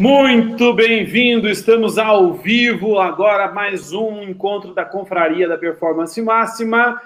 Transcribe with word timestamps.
Muito 0.00 0.72
bem-vindo, 0.72 1.46
estamos 1.46 1.98
ao 1.98 2.32
vivo 2.32 2.98
agora 2.98 3.52
mais 3.52 3.92
um 3.92 4.22
encontro 4.22 4.72
da 4.72 4.82
Confraria 4.82 5.46
da 5.46 5.58
Performance 5.58 6.22
Máxima. 6.22 6.98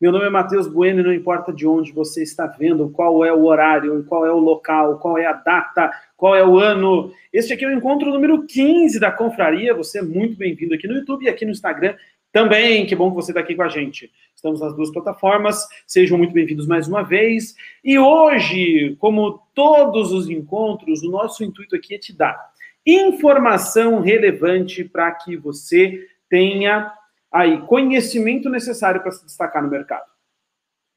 Meu 0.00 0.10
nome 0.10 0.24
é 0.24 0.30
Matheus 0.30 0.66
Bueno 0.66 1.00
e 1.00 1.02
não 1.02 1.12
importa 1.12 1.52
de 1.52 1.66
onde 1.66 1.92
você 1.92 2.22
está 2.22 2.46
vendo, 2.46 2.88
qual 2.88 3.22
é 3.22 3.30
o 3.30 3.44
horário, 3.44 4.02
qual 4.08 4.24
é 4.24 4.32
o 4.32 4.38
local, 4.38 4.98
qual 4.98 5.18
é 5.18 5.26
a 5.26 5.34
data, 5.34 5.92
qual 6.16 6.34
é 6.34 6.42
o 6.42 6.56
ano. 6.56 7.12
Este 7.30 7.52
aqui 7.52 7.66
é 7.66 7.68
o 7.68 7.72
encontro 7.72 8.10
número 8.10 8.46
15 8.46 8.98
da 8.98 9.12
Confraria. 9.12 9.74
Você 9.74 9.98
é 9.98 10.02
muito 10.02 10.38
bem-vindo 10.38 10.74
aqui 10.74 10.88
no 10.88 10.94
YouTube 10.94 11.26
e 11.26 11.28
aqui 11.28 11.44
no 11.44 11.50
Instagram 11.50 11.96
também. 12.38 12.86
Que 12.86 12.94
bom 12.94 13.10
que 13.10 13.16
você 13.16 13.32
está 13.32 13.40
aqui 13.40 13.56
com 13.56 13.64
a 13.64 13.68
gente. 13.68 14.12
Estamos 14.32 14.60
nas 14.60 14.72
duas 14.72 14.92
plataformas. 14.92 15.66
Sejam 15.84 16.16
muito 16.16 16.32
bem-vindos 16.32 16.68
mais 16.68 16.86
uma 16.86 17.02
vez. 17.02 17.56
E 17.82 17.98
hoje, 17.98 18.96
como 19.00 19.42
todos 19.52 20.12
os 20.12 20.30
encontros, 20.30 21.02
o 21.02 21.10
nosso 21.10 21.42
intuito 21.42 21.74
aqui 21.74 21.96
é 21.96 21.98
te 21.98 22.16
dar 22.16 22.52
informação 22.86 24.00
relevante 24.00 24.84
para 24.84 25.10
que 25.10 25.36
você 25.36 26.06
tenha 26.30 26.92
aí 27.30 27.60
conhecimento 27.62 28.48
necessário 28.48 29.02
para 29.02 29.10
se 29.10 29.24
destacar 29.24 29.60
no 29.60 29.68
mercado. 29.68 30.06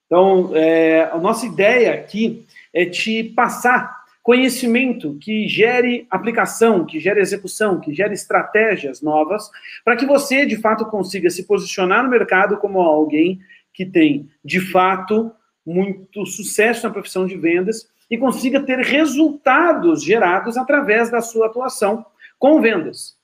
Então, 0.06 0.52
é, 0.54 1.10
a 1.12 1.18
nossa 1.18 1.48
ideia 1.48 1.96
aqui 1.96 2.46
é 2.72 2.86
te 2.86 3.24
passar 3.24 4.01
conhecimento 4.24 5.18
que 5.20 5.48
gere 5.48 6.06
aplicação, 6.10 6.86
que 6.86 7.00
gere 7.00 7.20
execução, 7.20 7.80
que 7.80 7.94
gere 7.94 8.14
estratégias 8.14 9.02
novas, 9.02 9.50
para 9.84 9.96
que 9.96 10.06
você, 10.06 10.46
de 10.46 10.58
fato, 10.58 10.86
consiga 10.86 11.30
se 11.30 11.46
posicionar 11.48 12.04
no 12.04 12.10
mercado 12.10 12.58
como 12.58 12.82
alguém 12.82 13.40
que 13.74 13.86
tem, 13.86 14.30
de 14.44 14.60
fato, 14.60 15.32
muito 15.66 16.26
sucesso 16.26 16.86
na 16.86 16.94
profissão 16.94 17.26
de 17.26 17.36
vendas 17.36 17.90
e 18.10 18.18
consiga 18.18 18.60
ter 18.60 18.80
resultados 18.80 20.04
gerados 20.04 20.58
através 20.58 21.10
da 21.10 21.22
sua 21.22 21.48
atuação 21.48 22.06
com 22.38 22.62
vendas. 22.62 23.18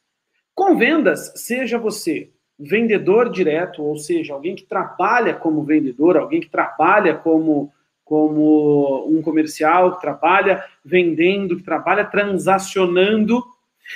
Com 0.56 0.78
vendas, 0.78 1.34
seja 1.36 1.78
você 1.78 2.32
vendedor 2.60 3.30
direto, 3.30 3.84
ou 3.84 3.98
seja, 3.98 4.34
alguém 4.34 4.56
que 4.56 4.64
trabalha 4.64 5.34
como 5.36 5.64
vendedor, 5.64 6.18
alguém 6.18 6.42
que 6.42 6.50
trabalha 6.50 7.14
como 7.14 7.72
como 8.08 9.06
um 9.10 9.22
comercial 9.22 9.96
que 9.96 10.02
trabalha 10.02 10.64
vendendo, 10.84 11.58
que 11.58 11.64
trabalha 11.64 12.06
transacionando. 12.06 13.44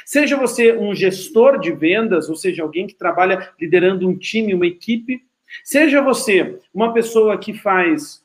Seja 0.05 0.35
você 0.35 0.73
um 0.73 0.93
gestor 0.93 1.57
de 1.59 1.71
vendas, 1.71 2.29
ou 2.29 2.35
seja, 2.35 2.61
alguém 2.61 2.85
que 2.85 2.93
trabalha 2.93 3.49
liderando 3.59 4.07
um 4.07 4.17
time, 4.17 4.53
uma 4.53 4.67
equipe. 4.67 5.21
Seja 5.63 6.01
você 6.01 6.59
uma 6.73 6.93
pessoa 6.93 7.37
que 7.37 7.53
faz 7.53 8.21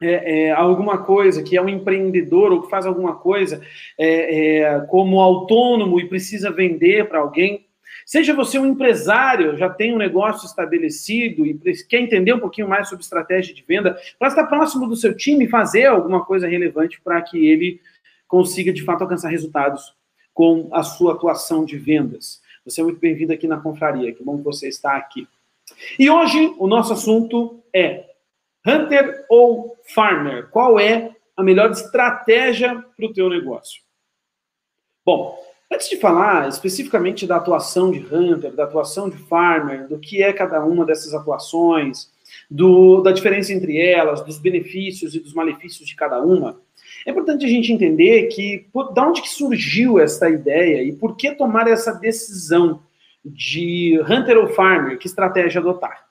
é, 0.00 0.46
é, 0.46 0.50
alguma 0.52 0.98
coisa, 0.98 1.42
que 1.42 1.56
é 1.56 1.62
um 1.62 1.68
empreendedor 1.68 2.52
ou 2.52 2.62
que 2.62 2.70
faz 2.70 2.86
alguma 2.86 3.16
coisa 3.16 3.60
é, 3.98 4.58
é 4.58 4.80
como 4.82 5.20
autônomo 5.20 5.98
e 5.98 6.08
precisa 6.08 6.52
vender 6.52 7.08
para 7.08 7.18
alguém. 7.18 7.66
Seja 8.08 8.32
você 8.32 8.58
um 8.58 8.64
empresário, 8.64 9.54
já 9.58 9.68
tem 9.68 9.92
um 9.92 9.98
negócio 9.98 10.46
estabelecido 10.46 11.44
e 11.44 11.54
quer 11.86 12.00
entender 12.00 12.32
um 12.32 12.40
pouquinho 12.40 12.66
mais 12.66 12.88
sobre 12.88 13.04
estratégia 13.04 13.54
de 13.54 13.62
venda, 13.62 13.98
para 14.18 14.28
estar 14.28 14.46
próximo 14.46 14.88
do 14.88 14.96
seu 14.96 15.14
time 15.14 15.44
e 15.44 15.48
fazer 15.50 15.84
alguma 15.84 16.24
coisa 16.24 16.48
relevante 16.48 16.98
para 17.02 17.20
que 17.20 17.36
ele 17.46 17.82
consiga, 18.26 18.72
de 18.72 18.82
fato, 18.82 19.02
alcançar 19.02 19.28
resultados 19.28 19.94
com 20.32 20.70
a 20.72 20.82
sua 20.82 21.12
atuação 21.12 21.66
de 21.66 21.76
vendas. 21.76 22.40
Você 22.64 22.80
é 22.80 22.84
muito 22.84 22.98
bem-vindo 22.98 23.30
aqui 23.30 23.46
na 23.46 23.60
Confraria, 23.60 24.10
que 24.14 24.24
bom 24.24 24.38
que 24.38 24.44
você 24.44 24.68
está 24.68 24.96
aqui. 24.96 25.28
E 25.98 26.08
hoje 26.08 26.54
o 26.58 26.66
nosso 26.66 26.94
assunto 26.94 27.62
é 27.74 28.06
Hunter 28.66 29.26
ou 29.28 29.76
Farmer? 29.84 30.48
Qual 30.48 30.80
é 30.80 31.14
a 31.36 31.42
melhor 31.42 31.70
estratégia 31.72 32.82
para 32.96 33.04
o 33.04 33.12
teu 33.12 33.28
negócio? 33.28 33.82
Bom, 35.04 35.38
Antes 35.70 35.90
de 35.90 35.98
falar 35.98 36.48
especificamente 36.48 37.26
da 37.26 37.36
atuação 37.36 37.90
de 37.90 37.98
Hunter, 37.98 38.52
da 38.54 38.64
atuação 38.64 39.08
de 39.08 39.18
Farmer, 39.18 39.86
do 39.86 39.98
que 39.98 40.22
é 40.22 40.32
cada 40.32 40.64
uma 40.64 40.84
dessas 40.84 41.12
atuações, 41.12 42.10
do, 42.50 43.02
da 43.02 43.12
diferença 43.12 43.52
entre 43.52 43.78
elas, 43.78 44.22
dos 44.22 44.38
benefícios 44.38 45.14
e 45.14 45.20
dos 45.20 45.34
malefícios 45.34 45.86
de 45.86 45.94
cada 45.94 46.22
uma, 46.22 46.58
é 47.04 47.10
importante 47.10 47.44
a 47.44 47.48
gente 47.48 47.72
entender 47.72 48.28
que 48.28 48.66
por, 48.72 48.92
de 48.94 49.00
onde 49.00 49.20
que 49.20 49.28
surgiu 49.28 49.98
essa 49.98 50.28
ideia 50.30 50.82
e 50.82 50.92
por 50.92 51.16
que 51.16 51.32
tomar 51.32 51.68
essa 51.68 51.92
decisão 51.92 52.82
de 53.24 54.00
Hunter 54.08 54.38
ou 54.38 54.48
Farmer, 54.48 54.98
que 54.98 55.06
estratégia 55.06 55.60
adotar. 55.60 56.07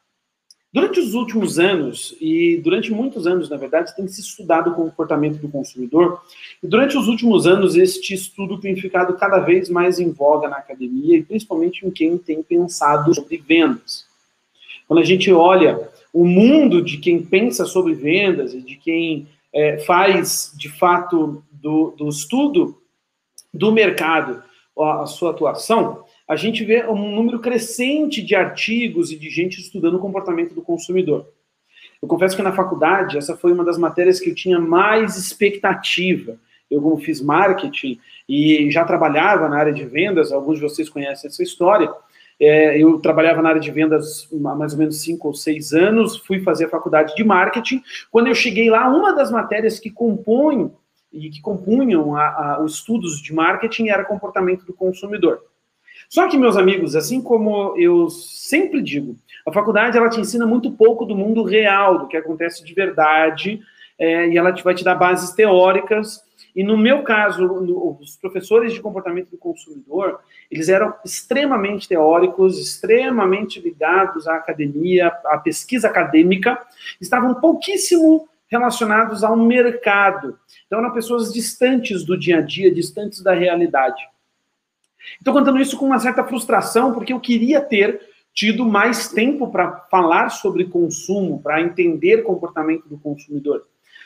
Durante 0.77 0.99
os 0.99 1.15
últimos 1.15 1.57
anos, 1.57 2.15
e 2.21 2.61
durante 2.63 2.91
muitos 2.91 3.25
anos, 3.25 3.49
na 3.49 3.57
verdade, 3.57 3.95
tem 3.95 4.07
se 4.07 4.21
estudado 4.21 4.69
o 4.69 4.75
comportamento 4.75 5.39
do 5.39 5.49
consumidor, 5.49 6.21
e 6.61 6.67
durante 6.67 6.95
os 6.95 7.07
últimos 7.07 7.47
anos, 7.47 7.75
este 7.75 8.13
estudo 8.13 8.59
tem 8.59 8.75
ficado 8.75 9.15
cada 9.15 9.39
vez 9.39 9.69
mais 9.71 9.99
em 9.99 10.11
voga 10.11 10.47
na 10.47 10.57
academia, 10.57 11.17
e 11.17 11.23
principalmente 11.23 11.83
em 11.83 11.89
quem 11.89 12.15
tem 12.15 12.43
pensado 12.43 13.11
sobre 13.15 13.37
vendas. 13.37 14.05
Quando 14.87 14.99
a 14.99 15.03
gente 15.03 15.33
olha 15.33 15.89
o 16.13 16.23
mundo 16.23 16.79
de 16.79 16.97
quem 16.97 17.23
pensa 17.23 17.65
sobre 17.65 17.95
vendas 17.95 18.53
e 18.53 18.61
de 18.61 18.75
quem 18.75 19.27
é, 19.51 19.79
faz, 19.79 20.53
de 20.55 20.69
fato, 20.69 21.43
do, 21.51 21.95
do 21.97 22.07
estudo 22.07 22.79
do 23.51 23.71
mercado 23.71 24.43
a 24.79 25.07
sua 25.07 25.31
atuação, 25.31 26.03
a 26.27 26.35
gente 26.35 26.65
vê 26.65 26.85
um 26.85 27.15
número 27.15 27.39
crescente 27.39 28.21
de 28.21 28.35
artigos 28.35 29.11
e 29.11 29.17
de 29.17 29.29
gente 29.29 29.61
estudando 29.61 29.95
o 29.95 29.99
comportamento 29.99 30.53
do 30.53 30.61
consumidor. 30.61 31.27
Eu 32.01 32.07
confesso 32.07 32.35
que 32.35 32.43
na 32.43 32.51
faculdade, 32.51 33.17
essa 33.17 33.35
foi 33.35 33.53
uma 33.53 33.63
das 33.63 33.77
matérias 33.77 34.19
que 34.19 34.29
eu 34.29 34.35
tinha 34.35 34.59
mais 34.59 35.17
expectativa. 35.17 36.37
Eu, 36.69 36.81
como 36.81 36.97
fiz 36.97 37.21
marketing 37.21 37.97
e 38.27 38.69
já 38.69 38.83
trabalhava 38.83 39.47
na 39.47 39.57
área 39.57 39.73
de 39.73 39.85
vendas, 39.85 40.31
alguns 40.31 40.57
de 40.57 40.63
vocês 40.63 40.89
conhecem 40.89 41.29
essa 41.29 41.41
história. 41.41 41.89
É, 42.39 42.77
eu 42.77 42.99
trabalhava 42.99 43.41
na 43.41 43.49
área 43.49 43.61
de 43.61 43.71
vendas 43.71 44.27
há 44.31 44.55
mais 44.55 44.73
ou 44.73 44.79
menos 44.79 45.01
cinco 45.01 45.29
ou 45.29 45.33
seis 45.33 45.73
anos, 45.73 46.17
fui 46.17 46.41
fazer 46.41 46.65
a 46.65 46.69
faculdade 46.69 47.15
de 47.15 47.23
marketing. 47.23 47.81
Quando 48.11 48.27
eu 48.27 48.35
cheguei 48.35 48.69
lá, 48.69 48.87
uma 48.89 49.13
das 49.13 49.31
matérias 49.31 49.79
que 49.79 49.89
compõem 49.89 50.71
e 51.11 51.29
que 51.29 51.41
compunham 51.41 52.15
a, 52.15 52.27
a, 52.27 52.61
os 52.61 52.75
estudos 52.75 53.21
de 53.21 53.33
marketing 53.33 53.87
era 53.87 54.03
comportamento 54.03 54.65
do 54.65 54.73
consumidor. 54.73 55.41
Só 56.09 56.27
que, 56.27 56.37
meus 56.37 56.55
amigos, 56.55 56.95
assim 56.95 57.21
como 57.21 57.75
eu 57.77 58.09
sempre 58.09 58.81
digo, 58.81 59.15
a 59.45 59.51
faculdade 59.51 59.97
ela 59.97 60.09
te 60.09 60.19
ensina 60.19 60.45
muito 60.45 60.71
pouco 60.71 61.05
do 61.05 61.15
mundo 61.15 61.43
real, 61.43 61.99
do 61.99 62.07
que 62.07 62.17
acontece 62.17 62.63
de 62.63 62.73
verdade, 62.73 63.61
é, 63.99 64.29
e 64.29 64.37
ela 64.37 64.53
te, 64.53 64.63
vai 64.63 64.73
te 64.73 64.83
dar 64.83 64.95
bases 64.95 65.31
teóricas. 65.31 66.25
E 66.55 66.63
no 66.63 66.77
meu 66.77 67.03
caso, 67.03 67.45
no, 67.45 67.97
os 68.01 68.15
professores 68.17 68.73
de 68.73 68.81
comportamento 68.81 69.29
do 69.29 69.37
consumidor, 69.37 70.19
eles 70.49 70.69
eram 70.69 70.93
extremamente 71.05 71.87
teóricos, 71.87 72.57
extremamente 72.59 73.59
ligados 73.59 74.27
à 74.27 74.35
academia, 74.35 75.07
à 75.25 75.37
pesquisa 75.37 75.87
acadêmica, 75.87 76.59
estavam 76.99 77.35
pouquíssimo 77.35 78.27
relacionados 78.47 79.23
ao 79.23 79.35
mercado. 79.35 80.39
Então, 80.65 80.79
eram 80.79 80.93
pessoas 80.93 81.33
distantes 81.33 82.03
do 82.03 82.17
dia 82.17 82.37
a 82.37 82.41
dia, 82.41 82.73
distantes 82.73 83.21
da 83.21 83.33
realidade. 83.33 84.01
Estou 85.15 85.33
contando 85.33 85.59
isso 85.59 85.77
com 85.77 85.85
uma 85.85 85.99
certa 85.99 86.23
frustração, 86.23 86.93
porque 86.93 87.13
eu 87.13 87.19
queria 87.19 87.61
ter 87.61 87.99
tido 88.33 88.65
mais 88.65 89.09
tempo 89.09 89.49
para 89.49 89.71
falar 89.89 90.29
sobre 90.29 90.65
consumo, 90.65 91.41
para 91.41 91.61
entender 91.61 92.23
comportamento 92.23 92.87
do 92.87 92.97
consumidor. 92.97 93.65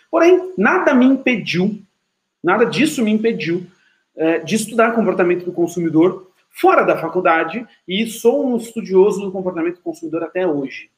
Porém, 0.10 0.54
nada 0.58 0.94
me 0.94 1.06
impediu, 1.06 1.82
nada 2.44 2.66
disso 2.66 3.04
me 3.04 3.12
impediu 3.12 3.66
é, 4.16 4.40
de 4.40 4.56
estudar 4.56 4.94
comportamento 4.94 5.46
do 5.46 5.52
consumidor 5.52 6.32
fora 6.50 6.84
da 6.84 6.98
faculdade 6.98 7.66
e 7.88 8.06
sou 8.08 8.46
um 8.46 8.58
estudioso 8.58 9.22
do 9.22 9.32
comportamento 9.32 9.76
do 9.76 9.82
consumidor 9.82 10.24
até 10.24 10.46
hoje. 10.46 10.90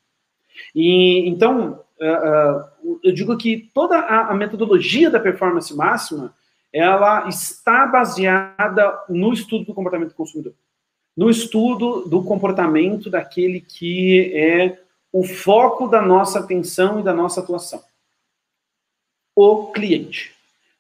E 0.76 1.28
então, 1.28 1.80
uh, 2.00 2.90
uh, 2.90 3.00
eu 3.04 3.12
digo 3.12 3.36
que 3.38 3.70
toda 3.74 3.98
a, 3.98 4.32
a 4.32 4.34
metodologia 4.36 5.10
da 5.10 5.20
performance 5.20 5.76
máxima 5.76 6.34
ela 6.74 7.30
está 7.30 7.86
baseada 7.86 9.00
no 9.08 9.32
estudo 9.32 9.66
do 9.66 9.74
comportamento 9.76 10.10
do 10.10 10.16
consumidor, 10.16 10.56
no 11.16 11.30
estudo 11.30 12.10
do 12.10 12.24
comportamento 12.24 13.10
daquele 13.10 13.62
que 13.62 14.34
é 14.36 14.82
o 15.12 15.24
foco 15.24 15.88
da 15.88 16.02
nossa 16.02 16.40
atenção 16.40 17.00
e 17.00 17.04
da 17.04 17.14
nossa 17.14 17.40
atuação. 17.40 17.84
O 19.36 19.72
cliente. 19.72 20.34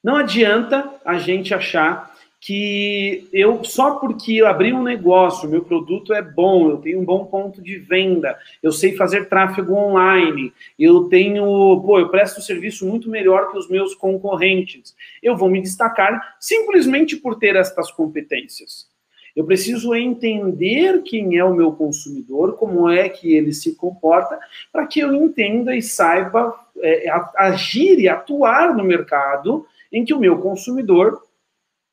Não 0.03 0.15
adianta 0.15 0.99
a 1.05 1.19
gente 1.19 1.53
achar 1.53 2.12
que 2.45 3.29
eu 3.31 3.63
só 3.63 3.95
porque 3.95 4.33
eu 4.33 4.47
abri 4.47 4.73
um 4.73 4.83
negócio, 4.83 5.49
meu 5.49 5.63
produto 5.63 6.13
é 6.13 6.21
bom, 6.21 6.69
eu 6.69 6.77
tenho 6.77 6.99
um 6.99 7.05
bom 7.05 7.23
ponto 7.23 7.61
de 7.61 7.77
venda, 7.77 8.37
eu 8.61 8.69
sei 8.69 8.97
fazer 8.97 9.29
tráfego 9.29 9.73
online, 9.73 10.51
eu 10.77 11.05
tenho, 11.05 11.45
pô, 11.85 11.99
eu 11.99 12.09
presto 12.09 12.41
serviço 12.41 12.85
muito 12.85 13.09
melhor 13.09 13.49
que 13.49 13.57
os 13.57 13.69
meus 13.69 13.95
concorrentes. 13.95 14.93
Eu 15.21 15.37
vou 15.37 15.47
me 15.47 15.61
destacar 15.61 16.35
simplesmente 16.37 17.15
por 17.15 17.39
ter 17.39 17.55
estas 17.55 17.89
competências. 17.89 18.89
Eu 19.33 19.45
preciso 19.45 19.95
entender 19.95 21.01
quem 21.03 21.37
é 21.37 21.45
o 21.45 21.55
meu 21.55 21.71
consumidor, 21.71 22.57
como 22.57 22.89
é 22.89 23.07
que 23.07 23.33
ele 23.33 23.53
se 23.53 23.73
comporta, 23.73 24.37
para 24.69 24.85
que 24.85 24.99
eu 24.99 25.13
entenda 25.13 25.73
e 25.73 25.81
saiba 25.81 26.53
é, 26.81 27.09
agir 27.37 27.99
e 28.01 28.09
atuar 28.09 28.75
no 28.75 28.83
mercado 28.83 29.65
em 29.89 30.03
que 30.03 30.13
o 30.13 30.19
meu 30.19 30.39
consumidor 30.39 31.21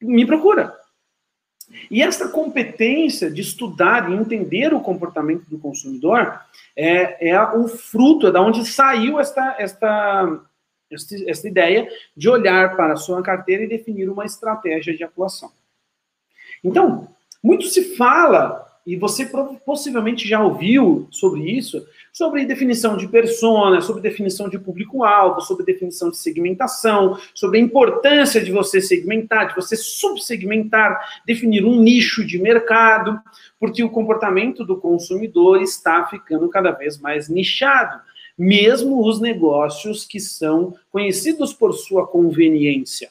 me 0.01 0.27
procura. 0.27 0.75
E 1.91 2.03
esta 2.03 2.29
competência 2.29 3.31
de 3.31 3.41
estudar 3.41 4.11
e 4.11 4.15
entender 4.15 4.75
o 4.75 4.81
comportamento 4.81 5.49
do 5.49 5.59
consumidor 5.59 6.41
é, 6.77 7.31
é 7.31 7.41
o 7.41 7.69
fruto, 7.69 8.27
é 8.27 8.33
da 8.33 8.41
onde 8.43 8.65
saiu 8.65 9.21
esta, 9.21 9.57
esta, 9.59 10.41
esta, 10.91 11.15
esta 11.27 11.49
ideia 11.49 11.89
de 12.17 12.29
olhar 12.29 12.77
para 12.77 12.95
a 12.95 12.97
sua 12.97 13.23
carteira 13.23 13.63
e 13.63 13.69
definir 13.69 14.09
uma 14.09 14.25
estratégia 14.25 14.97
de 14.97 15.05
atuação. 15.05 15.53
Então, 16.63 17.09
muito 17.43 17.67
se 17.67 17.97
fala, 17.97 18.67
e 18.87 18.97
você 18.97 19.31
possivelmente 19.65 20.29
já 20.29 20.43
ouviu 20.43 21.07
sobre 21.11 21.43
isso, 21.43 21.87
sobre 22.13 22.45
definição 22.45 22.97
de 22.97 23.09
persona, 23.09 23.81
sobre 23.81 24.03
definição 24.03 24.49
de 24.49 24.59
público-alvo, 24.59 25.41
sobre 25.41 25.65
definição 25.65 26.11
de 26.11 26.17
segmentação, 26.17 27.19
sobre 27.35 27.59
a 27.59 27.61
importância 27.61 28.43
de 28.43 28.51
você 28.51 28.81
segmentar, 28.81 29.49
de 29.49 29.55
você 29.55 29.77
subsegmentar, 29.77 31.23
definir 31.27 31.65
um 31.65 31.81
nicho 31.81 32.25
de 32.25 32.39
mercado, 32.39 33.19
porque 33.59 33.83
o 33.83 33.91
comportamento 33.91 34.65
do 34.65 34.77
consumidor 34.77 35.63
está 35.63 36.07
ficando 36.07 36.49
cada 36.49 36.71
vez 36.71 36.99
mais 36.99 37.29
nichado, 37.29 38.01
mesmo 38.37 39.07
os 39.07 39.21
negócios 39.21 40.05
que 40.05 40.19
são 40.19 40.75
conhecidos 40.91 41.53
por 41.53 41.73
sua 41.73 42.07
conveniência. 42.07 43.11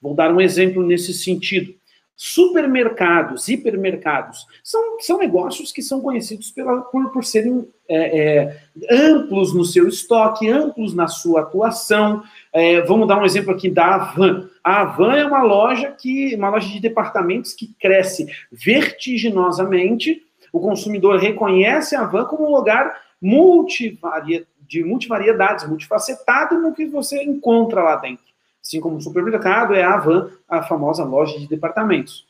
Vou 0.00 0.14
dar 0.14 0.32
um 0.32 0.40
exemplo 0.40 0.84
nesse 0.84 1.14
sentido. 1.14 1.74
Supermercados, 2.18 3.46
hipermercados, 3.46 4.46
são, 4.64 4.98
são 5.00 5.18
negócios 5.18 5.70
que 5.70 5.82
são 5.82 6.00
conhecidos 6.00 6.50
pela, 6.50 6.80
por, 6.80 7.10
por 7.10 7.22
serem 7.22 7.68
é, 7.86 8.48
é, 8.48 8.60
amplos 8.90 9.54
no 9.54 9.66
seu 9.66 9.86
estoque, 9.86 10.48
amplos 10.48 10.94
na 10.94 11.08
sua 11.08 11.42
atuação. 11.42 12.22
É, 12.52 12.80
vamos 12.80 13.06
dar 13.06 13.20
um 13.20 13.24
exemplo 13.24 13.52
aqui 13.52 13.68
da 13.68 13.96
Avan. 13.96 14.48
A 14.64 14.80
Avan 14.80 15.14
é 15.14 15.26
uma 15.26 15.42
loja 15.42 15.92
que, 15.92 16.34
uma 16.36 16.48
loja 16.48 16.68
de 16.68 16.80
departamentos 16.80 17.52
que 17.52 17.74
cresce 17.78 18.26
vertiginosamente. 18.50 20.22
O 20.50 20.58
consumidor 20.58 21.18
reconhece 21.18 21.94
a 21.94 22.00
Avan 22.00 22.24
como 22.24 22.48
um 22.48 22.56
lugar 22.56 22.98
multivaria, 23.20 24.46
de 24.66 24.82
multivariedades, 24.82 25.68
multifacetado 25.68 26.58
no 26.58 26.72
que 26.72 26.86
você 26.86 27.22
encontra 27.22 27.82
lá 27.82 27.96
dentro. 27.96 28.25
Assim 28.66 28.80
como 28.80 28.96
o 28.96 29.00
supermercado 29.00 29.74
é 29.74 29.82
a 29.84 29.94
Avan, 29.94 30.28
a 30.48 30.62
famosa 30.64 31.04
loja 31.04 31.38
de 31.38 31.46
departamentos. 31.46 32.26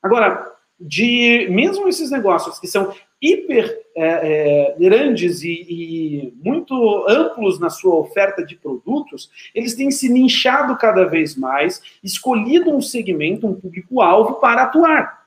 Agora, 0.00 0.52
de 0.78 1.48
mesmo 1.50 1.88
esses 1.88 2.12
negócios 2.12 2.60
que 2.60 2.68
são 2.68 2.94
hiper 3.20 3.82
é, 3.96 4.04
é, 4.04 4.76
grandes 4.78 5.42
e, 5.42 5.66
e, 5.68 6.34
muito 6.44 7.04
amplos 7.08 7.58
na 7.58 7.70
sua 7.70 7.96
oferta 7.96 8.44
de 8.44 8.54
produtos, 8.54 9.30
eles 9.52 9.74
têm 9.74 9.90
se 9.90 10.08
nichado 10.08 10.76
cada 10.76 11.04
vez 11.06 11.34
mais, 11.34 11.82
escolhido 12.02 12.70
um 12.70 12.80
segmento, 12.80 13.46
um 13.46 13.54
público-alvo 13.54 14.34
para 14.34 14.62
atuar 14.62 15.23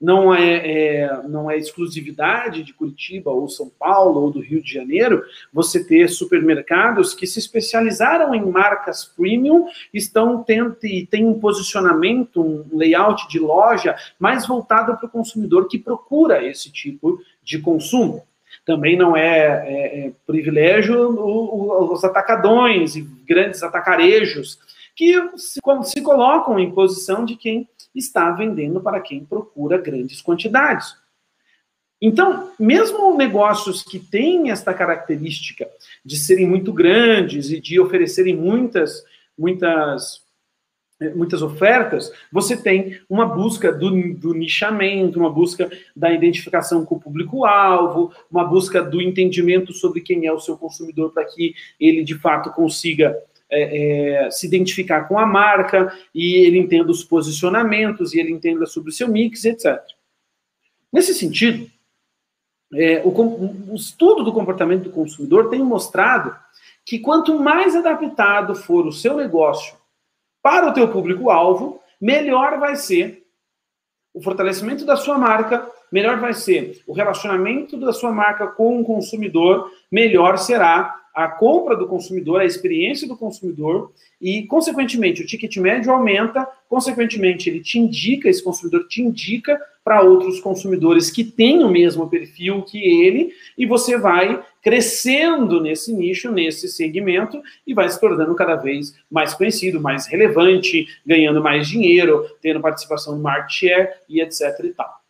não 0.00 0.34
é, 0.34 0.56
é, 0.66 1.22
não 1.28 1.50
é 1.50 1.58
exclusividade 1.58 2.62
de 2.62 2.72
Curitiba 2.72 3.30
ou 3.30 3.48
São 3.48 3.70
Paulo 3.78 4.22
ou 4.22 4.30
do 4.30 4.40
Rio 4.40 4.62
de 4.62 4.72
Janeiro, 4.72 5.22
você 5.52 5.84
ter 5.84 6.08
supermercados 6.08 7.12
que 7.12 7.26
se 7.26 7.38
especializaram 7.38 8.34
em 8.34 8.44
marcas 8.44 9.04
premium, 9.04 9.66
estão 9.92 10.42
tendo 10.42 10.76
e 10.82 11.06
tem 11.06 11.26
um 11.26 11.38
posicionamento, 11.38 12.40
um 12.40 12.64
layout 12.72 13.28
de 13.28 13.38
loja 13.38 13.94
mais 14.18 14.46
voltado 14.46 14.96
para 14.96 15.06
o 15.06 15.10
consumidor 15.10 15.68
que 15.68 15.78
procura 15.78 16.42
esse 16.44 16.72
tipo 16.72 17.20
de 17.42 17.58
consumo. 17.58 18.22
Também 18.64 18.96
não 18.96 19.16
é, 19.16 19.38
é, 19.66 20.06
é 20.06 20.12
privilégio 20.26 21.10
o, 21.10 21.90
o, 21.90 21.92
os 21.92 22.04
atacadões 22.04 22.96
e 22.96 23.02
grandes 23.02 23.62
atacarejos 23.62 24.58
que 24.96 25.14
se, 25.36 25.60
se 25.84 26.02
colocam 26.02 26.58
em 26.58 26.70
posição 26.70 27.24
de 27.24 27.36
quem 27.36 27.68
está 27.94 28.30
vendendo 28.30 28.80
para 28.80 29.00
quem 29.00 29.24
procura 29.24 29.78
grandes 29.78 30.22
quantidades. 30.22 30.94
Então, 32.00 32.50
mesmo 32.58 33.14
negócios 33.14 33.82
que 33.82 33.98
têm 33.98 34.50
esta 34.50 34.72
característica 34.72 35.68
de 36.04 36.16
serem 36.16 36.46
muito 36.46 36.72
grandes 36.72 37.50
e 37.50 37.60
de 37.60 37.78
oferecerem 37.78 38.34
muitas, 38.34 39.04
muitas, 39.36 40.22
muitas 41.14 41.42
ofertas, 41.42 42.10
você 42.32 42.56
tem 42.56 42.98
uma 43.08 43.26
busca 43.26 43.70
do, 43.70 44.14
do 44.14 44.32
nichamento, 44.32 45.18
uma 45.18 45.28
busca 45.28 45.70
da 45.94 46.10
identificação 46.10 46.86
com 46.86 46.94
o 46.94 47.00
público-alvo, 47.00 48.14
uma 48.30 48.44
busca 48.44 48.82
do 48.82 49.02
entendimento 49.02 49.74
sobre 49.74 50.00
quem 50.00 50.26
é 50.26 50.32
o 50.32 50.40
seu 50.40 50.56
consumidor 50.56 51.12
para 51.12 51.26
que 51.26 51.54
ele 51.78 52.02
de 52.02 52.14
fato 52.14 52.50
consiga 52.50 53.14
é, 53.50 54.24
é, 54.26 54.30
se 54.30 54.46
identificar 54.46 55.08
com 55.08 55.18
a 55.18 55.26
marca 55.26 55.92
e 56.14 56.46
ele 56.46 56.58
entenda 56.58 56.90
os 56.90 57.02
posicionamentos 57.02 58.14
e 58.14 58.20
ele 58.20 58.30
entenda 58.30 58.64
sobre 58.66 58.90
o 58.90 58.92
seu 58.92 59.08
mix, 59.08 59.44
etc. 59.44 59.80
Nesse 60.92 61.14
sentido, 61.14 61.68
é, 62.74 63.02
o, 63.04 63.72
o 63.72 63.74
estudo 63.74 64.22
do 64.22 64.32
comportamento 64.32 64.84
do 64.84 64.90
consumidor 64.90 65.50
tem 65.50 65.62
mostrado 65.62 66.36
que 66.84 66.98
quanto 66.98 67.38
mais 67.38 67.74
adaptado 67.74 68.54
for 68.54 68.86
o 68.86 68.92
seu 68.92 69.16
negócio 69.16 69.76
para 70.42 70.68
o 70.68 70.72
teu 70.72 70.88
público-alvo, 70.88 71.80
melhor 72.00 72.58
vai 72.58 72.76
ser 72.76 73.24
o 74.14 74.22
fortalecimento 74.22 74.84
da 74.84 74.96
sua 74.96 75.18
marca, 75.18 75.68
melhor 75.92 76.18
vai 76.18 76.32
ser 76.32 76.82
o 76.86 76.92
relacionamento 76.92 77.76
da 77.76 77.92
sua 77.92 78.12
marca 78.12 78.46
com 78.46 78.80
o 78.80 78.84
consumidor, 78.84 79.70
melhor 79.90 80.38
será 80.38 80.99
a 81.14 81.28
compra 81.28 81.76
do 81.76 81.86
consumidor, 81.86 82.40
a 82.40 82.44
experiência 82.44 83.06
do 83.06 83.16
consumidor 83.16 83.92
e, 84.20 84.44
consequentemente, 84.46 85.22
o 85.22 85.26
ticket 85.26 85.56
médio 85.56 85.92
aumenta, 85.92 86.46
consequentemente, 86.68 87.48
ele 87.48 87.60
te 87.60 87.78
indica, 87.78 88.28
esse 88.28 88.42
consumidor 88.42 88.86
te 88.86 89.02
indica 89.02 89.60
para 89.82 90.02
outros 90.02 90.40
consumidores 90.40 91.10
que 91.10 91.24
têm 91.24 91.64
o 91.64 91.70
mesmo 91.70 92.08
perfil 92.08 92.62
que 92.62 92.78
ele 92.78 93.32
e 93.56 93.66
você 93.66 93.98
vai 93.98 94.42
crescendo 94.62 95.60
nesse 95.60 95.92
nicho, 95.92 96.30
nesse 96.30 96.68
segmento 96.68 97.42
e 97.66 97.74
vai 97.74 97.88
se 97.88 97.98
tornando 97.98 98.34
cada 98.34 98.56
vez 98.56 98.94
mais 99.10 99.34
conhecido, 99.34 99.80
mais 99.80 100.06
relevante, 100.06 100.86
ganhando 101.04 101.42
mais 101.42 101.66
dinheiro, 101.66 102.24
tendo 102.42 102.60
participação 102.60 103.16
no 103.16 103.22
market 103.22 103.50
share 103.50 103.88
e 104.08 104.20
etc 104.20 104.60
e 104.62 104.68
tal. 104.68 105.00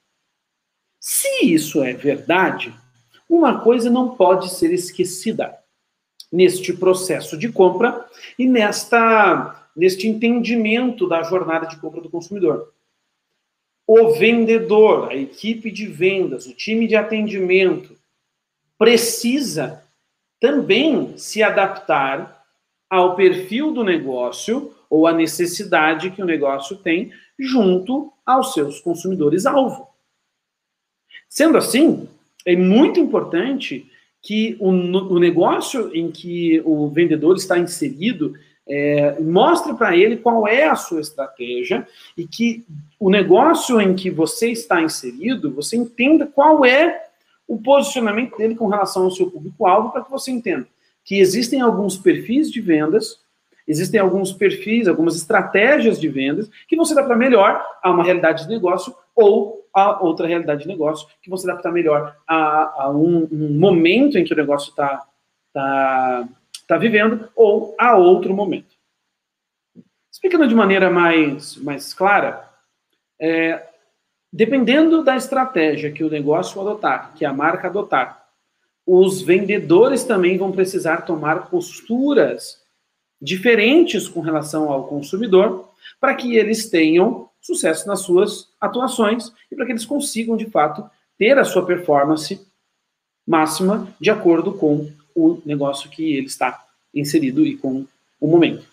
Se 1.00 1.44
isso 1.44 1.82
é 1.82 1.92
verdade, 1.92 2.72
uma 3.28 3.60
coisa 3.60 3.90
não 3.90 4.16
pode 4.16 4.50
ser 4.50 4.72
esquecida 4.72 5.59
neste 6.30 6.72
processo 6.72 7.36
de 7.36 7.50
compra 7.50 8.06
e 8.38 8.46
nesta, 8.46 9.68
neste 9.74 10.06
entendimento 10.06 11.08
da 11.08 11.22
jornada 11.22 11.66
de 11.66 11.76
compra 11.76 12.00
do 12.00 12.10
consumidor. 12.10 12.72
O 13.86 14.12
vendedor, 14.12 15.10
a 15.10 15.16
equipe 15.16 15.70
de 15.70 15.86
vendas, 15.86 16.46
o 16.46 16.54
time 16.54 16.86
de 16.86 16.94
atendimento 16.94 17.96
precisa 18.78 19.82
também 20.38 21.18
se 21.18 21.42
adaptar 21.42 22.44
ao 22.88 23.14
perfil 23.16 23.72
do 23.72 23.82
negócio 23.82 24.72
ou 24.88 25.06
à 25.06 25.12
necessidade 25.12 26.10
que 26.10 26.22
o 26.22 26.26
negócio 26.26 26.76
tem 26.76 27.12
junto 27.38 28.12
aos 28.24 28.52
seus 28.52 28.80
consumidores-alvo. 28.80 29.88
Sendo 31.28 31.58
assim, 31.58 32.08
é 32.44 32.56
muito 32.56 32.98
importante 32.98 33.89
que 34.22 34.56
o, 34.60 34.68
o 34.68 35.18
negócio 35.18 35.90
em 35.94 36.10
que 36.10 36.60
o 36.64 36.88
vendedor 36.88 37.36
está 37.36 37.58
inserido 37.58 38.34
é, 38.68 39.18
mostre 39.20 39.74
para 39.74 39.96
ele 39.96 40.16
qual 40.16 40.46
é 40.46 40.68
a 40.68 40.76
sua 40.76 41.00
estratégia 41.00 41.86
e 42.16 42.26
que 42.26 42.64
o 42.98 43.10
negócio 43.10 43.80
em 43.80 43.94
que 43.94 44.10
você 44.10 44.50
está 44.50 44.80
inserido, 44.80 45.52
você 45.52 45.76
entenda 45.76 46.26
qual 46.26 46.64
é 46.64 47.06
o 47.48 47.58
posicionamento 47.58 48.36
dele 48.36 48.54
com 48.54 48.68
relação 48.68 49.04
ao 49.04 49.10
seu 49.10 49.28
público-alvo, 49.28 49.90
para 49.90 50.04
que 50.04 50.10
você 50.10 50.30
entenda 50.30 50.66
que 51.04 51.18
existem 51.18 51.60
alguns 51.60 51.98
perfis 51.98 52.50
de 52.50 52.60
vendas, 52.60 53.18
existem 53.66 53.98
alguns 53.98 54.32
perfis, 54.32 54.86
algumas 54.86 55.16
estratégias 55.16 55.98
de 55.98 56.08
vendas 56.08 56.48
que 56.68 56.76
vão 56.76 56.84
se 56.84 56.92
adaptar 56.92 57.16
melhor 57.16 57.64
a 57.82 57.90
uma 57.90 58.04
realidade 58.04 58.44
de 58.44 58.50
negócio 58.50 58.94
ou 59.20 59.68
a 59.72 60.02
outra 60.02 60.26
realidade 60.26 60.62
de 60.62 60.68
negócio, 60.68 61.06
que 61.22 61.30
você 61.30 61.48
adaptar 61.48 61.70
melhor 61.70 62.16
a, 62.26 62.84
a 62.84 62.90
um, 62.90 63.28
um, 63.30 63.58
momento 63.58 64.18
em 64.18 64.24
que 64.24 64.32
o 64.32 64.36
negócio 64.36 64.70
está 64.70 65.06
tá, 65.52 66.28
tá 66.66 66.76
vivendo 66.76 67.28
ou 67.36 67.74
a 67.78 67.96
outro 67.96 68.34
momento. 68.34 68.74
Explicando 70.10 70.48
de 70.48 70.54
maneira 70.54 70.90
mais, 70.90 71.56
mais 71.56 71.94
clara, 71.94 72.48
é, 73.18 73.64
dependendo 74.32 75.04
da 75.04 75.16
estratégia 75.16 75.92
que 75.92 76.02
o 76.02 76.10
negócio 76.10 76.60
adotar, 76.60 77.12
que 77.14 77.24
a 77.24 77.32
marca 77.32 77.68
adotar, 77.68 78.26
os 78.84 79.22
vendedores 79.22 80.02
também 80.02 80.36
vão 80.36 80.50
precisar 80.50 81.02
tomar 81.02 81.48
posturas 81.48 82.60
diferentes 83.22 84.08
com 84.08 84.20
relação 84.20 84.70
ao 84.70 84.88
consumidor, 84.88 85.68
para 86.00 86.14
que 86.14 86.36
eles 86.36 86.68
tenham 86.68 87.29
sucesso 87.40 87.86
nas 87.86 88.00
suas 88.00 88.48
atuações 88.60 89.32
e 89.50 89.56
para 89.56 89.66
que 89.66 89.72
eles 89.72 89.86
consigam, 89.86 90.36
de 90.36 90.46
fato, 90.50 90.88
ter 91.18 91.38
a 91.38 91.44
sua 91.44 91.64
performance 91.64 92.40
máxima 93.26 93.88
de 94.00 94.10
acordo 94.10 94.52
com 94.52 94.90
o 95.14 95.40
negócio 95.44 95.90
que 95.90 96.16
ele 96.16 96.26
está 96.26 96.64
inserido 96.94 97.44
e 97.46 97.56
com 97.56 97.86
o 98.20 98.26
momento. 98.26 98.66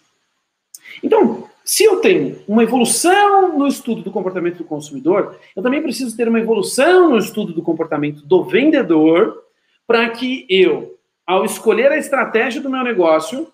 Então, 1.04 1.48
se 1.64 1.84
eu 1.84 1.98
tenho 1.98 2.42
uma 2.48 2.64
evolução 2.64 3.58
no 3.58 3.68
estudo 3.68 4.02
do 4.02 4.12
comportamento 4.12 4.60
do 4.60 4.64
consumidor, 4.64 5.38
eu 5.56 5.62
também 5.62 5.82
preciso 5.82 6.16
ter 6.16 6.28
uma 6.28 6.40
evolução 6.40 7.10
no 7.10 7.18
estudo 7.18 7.54
do 7.54 7.62
comportamento 7.62 8.26
do 8.26 8.46
vendedor 8.46 9.44
para 9.86 10.10
que 10.10 10.46
eu, 10.50 10.98
ao 11.26 11.44
escolher 11.44 11.92
a 11.92 11.98
estratégia 11.98 12.62
do 12.62 12.70
meu 12.70 12.84
negócio, 12.84 13.52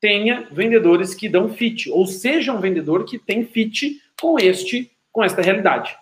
tenha 0.00 0.46
vendedores 0.50 1.14
que 1.14 1.28
dão 1.28 1.48
fit, 1.48 1.88
ou 1.88 2.04
seja, 2.04 2.52
um 2.52 2.60
vendedor 2.60 3.04
que 3.04 3.18
tem 3.18 3.46
fit 3.46 4.02
com 4.20 4.38
este, 4.38 4.90
com 5.12 5.22
esta 5.22 5.42
realidade. 5.42 5.96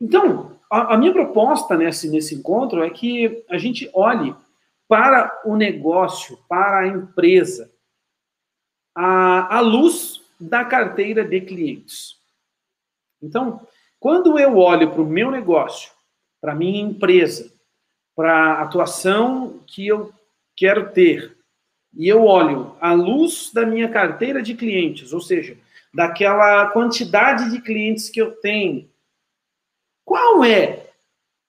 Então, 0.00 0.58
a, 0.70 0.94
a 0.94 0.98
minha 0.98 1.12
proposta 1.12 1.76
nesse, 1.76 2.08
nesse 2.10 2.34
encontro 2.34 2.82
é 2.82 2.90
que 2.90 3.44
a 3.48 3.58
gente 3.58 3.90
olhe 3.94 4.34
para 4.88 5.42
o 5.44 5.56
negócio, 5.56 6.38
para 6.48 6.80
a 6.80 6.86
empresa, 6.86 7.70
à, 8.94 9.56
à 9.56 9.60
luz 9.60 10.22
da 10.38 10.64
carteira 10.64 11.24
de 11.24 11.40
clientes. 11.40 12.16
Então, 13.22 13.66
quando 13.98 14.38
eu 14.38 14.58
olho 14.58 14.90
para 14.90 15.02
o 15.02 15.06
meu 15.06 15.30
negócio, 15.30 15.90
para 16.40 16.52
a 16.52 16.56
minha 16.56 16.80
empresa, 16.80 17.52
para 18.14 18.32
a 18.32 18.62
atuação 18.62 19.60
que 19.66 19.86
eu 19.86 20.12
quero 20.54 20.92
ter, 20.92 21.36
e 21.94 22.06
eu 22.06 22.24
olho 22.24 22.76
à 22.80 22.92
luz 22.92 23.50
da 23.52 23.64
minha 23.64 23.88
carteira 23.88 24.42
de 24.42 24.54
clientes, 24.54 25.12
ou 25.12 25.20
seja, 25.20 25.56
daquela 25.96 26.66
quantidade 26.66 27.50
de 27.50 27.58
clientes 27.58 28.10
que 28.10 28.20
eu 28.20 28.32
tenho, 28.32 28.86
qual 30.04 30.44
é 30.44 30.90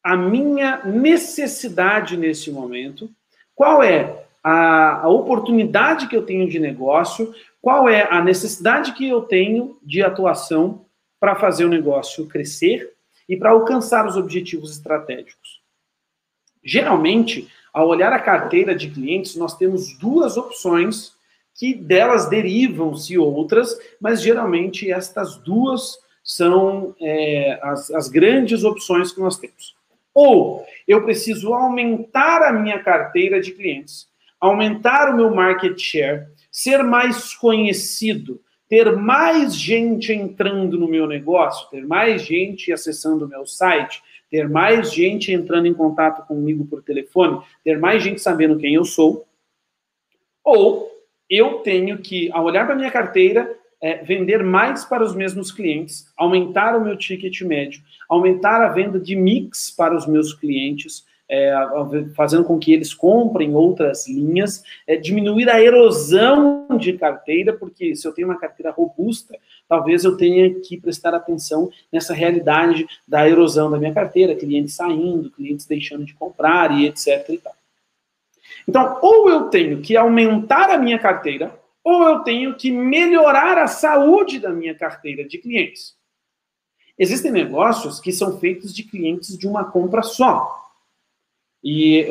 a 0.02 0.16
minha 0.16 0.86
necessidade 0.86 2.16
nesse 2.16 2.50
momento? 2.50 3.12
Qual 3.54 3.84
é 3.84 4.24
a, 4.42 5.02
a 5.02 5.10
oportunidade 5.10 6.08
que 6.08 6.16
eu 6.16 6.26
tenho 6.26 6.50
de 6.50 6.60
negócio? 6.60 7.36
Qual 7.62 7.90
é 7.90 8.08
a 8.10 8.24
necessidade 8.24 8.94
que 8.94 9.06
eu 9.06 9.22
tenho 9.22 9.78
de 9.84 10.02
atuação 10.02 10.86
para 11.20 11.36
fazer 11.36 11.66
o 11.66 11.70
negócio 11.70 12.26
crescer 12.26 12.94
e 13.28 13.36
para 13.36 13.50
alcançar 13.50 14.08
os 14.08 14.16
objetivos 14.16 14.72
estratégicos? 14.72 15.62
Geralmente, 16.64 17.52
ao 17.74 17.90
olhar 17.90 18.14
a 18.14 18.20
carteira 18.20 18.74
de 18.74 18.90
clientes, 18.90 19.36
nós 19.36 19.58
temos 19.58 19.98
duas 19.98 20.38
opções 20.38 21.17
que 21.58 21.74
delas 21.74 22.30
derivam-se 22.30 23.18
outras, 23.18 23.76
mas 24.00 24.22
geralmente 24.22 24.92
estas 24.92 25.38
duas 25.38 25.98
são 26.24 26.96
é, 27.02 27.60
as, 27.64 27.90
as 27.90 28.08
grandes 28.08 28.64
opções 28.64 29.12
que 29.12 29.20
nós 29.20 29.38
temos. 29.38 29.76
Ou 30.14 30.64
eu 30.88 31.04
preciso 31.04 31.54
aumentar 31.54 32.44
a 32.44 32.54
minha 32.54 32.80
carteira 32.80 33.42
de 33.42 33.52
clientes, 33.52 34.08
aumentar 34.40 35.12
o 35.12 35.16
meu 35.16 35.34
market 35.34 35.80
share, 35.80 36.28
ser 36.52 36.84
mais 36.84 37.34
conhecido, 37.34 38.40
ter 38.70 38.96
mais 38.96 39.56
gente 39.56 40.14
entrando 40.14 40.78
no 40.78 40.88
meu 40.88 41.08
negócio, 41.08 41.70
ter 41.70 41.86
mais 41.88 42.22
gente 42.22 42.72
acessando 42.72 43.26
o 43.26 43.28
meu 43.28 43.48
site, 43.48 44.04
ter 44.30 44.48
mais 44.48 44.94
gente 44.94 45.32
entrando 45.32 45.66
em 45.66 45.74
contato 45.74 46.28
comigo 46.28 46.66
por 46.66 46.84
telefone, 46.84 47.42
ter 47.64 47.80
mais 47.80 48.04
gente 48.04 48.22
sabendo 48.22 48.58
quem 48.60 48.76
eu 48.76 48.84
sou. 48.84 49.26
Ou 50.44 50.97
eu 51.30 51.60
tenho 51.60 51.98
que, 51.98 52.32
ao 52.32 52.46
olhar 52.46 52.66
para 52.66 52.76
minha 52.76 52.92
carteira, 52.92 53.56
é, 53.82 54.04
vender 54.04 54.44
mais 54.44 54.86
para 54.86 55.04
os 55.04 55.16
mesmos 55.16 55.52
clientes, 55.52 56.12
aumentar 56.18 56.76
o 56.76 56.84
meu 56.84 56.98
ticket 56.98 57.42
médio, 57.42 57.82
aumentar 58.10 58.62
a 58.62 58.70
venda 58.70 59.00
de 59.00 59.16
mix 59.16 59.70
para 59.70 59.96
os 59.96 60.08
meus 60.08 60.34
clientes, 60.34 61.06
é, 61.30 61.54
fazendo 62.16 62.46
com 62.46 62.58
que 62.58 62.72
eles 62.72 62.94
comprem 62.94 63.54
outras 63.54 64.08
linhas, 64.08 64.64
é, 64.88 64.96
diminuir 64.96 65.50
a 65.50 65.62
erosão 65.62 66.66
de 66.80 66.94
carteira, 66.94 67.54
porque 67.54 67.96
se 67.96 68.08
eu 68.08 68.14
tenho 68.14 68.30
uma 68.30 68.40
carteira 68.40 68.72
robusta, 68.72 69.38
talvez 69.68 70.06
eu 70.06 70.16
tenha 70.16 70.54
que 70.62 70.80
prestar 70.80 71.14
atenção 71.14 71.70
nessa 71.92 72.14
realidade 72.14 72.88
da 73.06 73.28
erosão 73.28 73.70
da 73.70 73.78
minha 73.78 73.94
carteira, 73.94 74.36
clientes 74.36 74.76
saindo, 74.76 75.30
clientes 75.30 75.66
deixando 75.66 76.06
de 76.06 76.14
comprar 76.14 76.72
e 76.72 76.86
etc. 76.86 77.30
E 77.30 77.38
então, 78.68 79.00
ou 79.02 79.30
eu 79.30 79.44
tenho 79.50 79.82
que 79.82 79.96
aumentar 79.96 80.70
a 80.70 80.78
minha 80.78 81.00
carteira, 81.00 81.58
ou 81.84 82.04
eu 82.04 82.20
tenho 82.20 82.54
que 82.56 82.70
melhorar 82.70 83.58
a 83.58 83.68
saúde 83.68 84.40
da 84.40 84.50
minha 84.50 84.76
carteira 84.76 85.24
de 85.26 85.38
clientes. 85.38 85.96
Existem 87.00 87.32
negócios 87.32 88.00
que 88.00 88.12
são 88.12 88.40
feitos 88.40 88.74
de 88.74 88.84
clientes 88.84 89.38
de 89.38 89.48
uma 89.48 89.64
compra 89.64 90.02
só. 90.02 90.54
E 91.64 92.08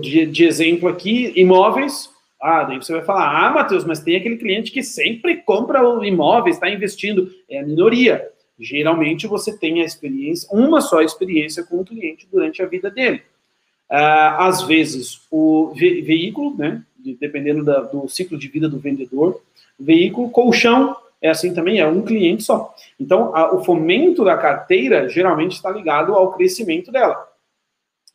de, 0.00 0.26
de 0.26 0.44
exemplo 0.44 0.88
aqui, 0.88 1.32
imóveis. 1.36 2.10
Ah, 2.40 2.64
daí 2.64 2.76
você 2.76 2.92
vai 2.92 3.04
falar, 3.04 3.46
ah, 3.46 3.50
Matheus, 3.50 3.84
mas 3.84 4.00
tem 4.00 4.16
aquele 4.16 4.36
cliente 4.36 4.70
que 4.70 4.82
sempre 4.82 5.38
compra 5.38 5.80
imóveis, 6.06 6.56
está 6.56 6.68
investindo. 6.68 7.30
É 7.48 7.60
a 7.60 7.66
minoria. 7.66 8.28
Geralmente 8.58 9.26
você 9.26 9.56
tem 9.56 9.80
a 9.80 9.84
experiência, 9.84 10.48
uma 10.52 10.80
só 10.80 11.00
experiência 11.00 11.64
com 11.64 11.80
o 11.80 11.84
cliente 11.84 12.28
durante 12.30 12.62
a 12.62 12.66
vida 12.66 12.90
dele. 12.90 13.22
Ah, 13.96 14.48
às 14.48 14.62
vezes, 14.62 15.20
o 15.30 15.72
ve 15.72 16.02
veículo, 16.02 16.56
né, 16.56 16.82
dependendo 17.20 17.62
da, 17.62 17.78
do 17.78 18.08
ciclo 18.08 18.36
de 18.36 18.48
vida 18.48 18.68
do 18.68 18.80
vendedor. 18.80 19.40
Veículo, 19.78 20.30
colchão, 20.30 20.96
é 21.22 21.30
assim 21.30 21.54
também, 21.54 21.78
é 21.78 21.86
um 21.86 22.02
cliente 22.02 22.42
só. 22.42 22.74
Então, 22.98 23.32
a, 23.36 23.54
o 23.54 23.62
fomento 23.64 24.24
da 24.24 24.36
carteira 24.36 25.08
geralmente 25.08 25.52
está 25.52 25.70
ligado 25.70 26.12
ao 26.12 26.32
crescimento 26.32 26.90
dela. 26.90 27.24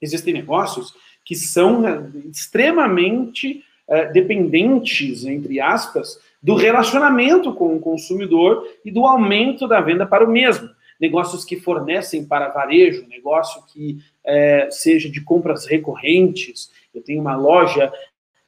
Existem 0.01 0.33
negócios 0.33 0.93
que 1.23 1.33
são 1.33 1.79
né, 1.79 2.11
extremamente 2.29 3.63
é, 3.87 4.11
dependentes, 4.11 5.23
entre 5.23 5.61
aspas, 5.61 6.19
do 6.43 6.55
relacionamento 6.55 7.53
com 7.53 7.77
o 7.77 7.79
consumidor 7.79 8.67
e 8.83 8.91
do 8.91 9.05
aumento 9.05 9.65
da 9.65 9.79
venda 9.79 10.05
para 10.05 10.25
o 10.25 10.29
mesmo. 10.29 10.69
Negócios 10.99 11.45
que 11.45 11.55
fornecem 11.55 12.25
para 12.25 12.49
varejo, 12.49 13.07
negócio 13.07 13.63
que 13.67 13.99
é, 14.25 14.69
seja 14.71 15.09
de 15.09 15.21
compras 15.21 15.65
recorrentes. 15.65 16.71
Eu 16.93 17.01
tenho 17.01 17.21
uma 17.21 17.35
loja 17.35 17.91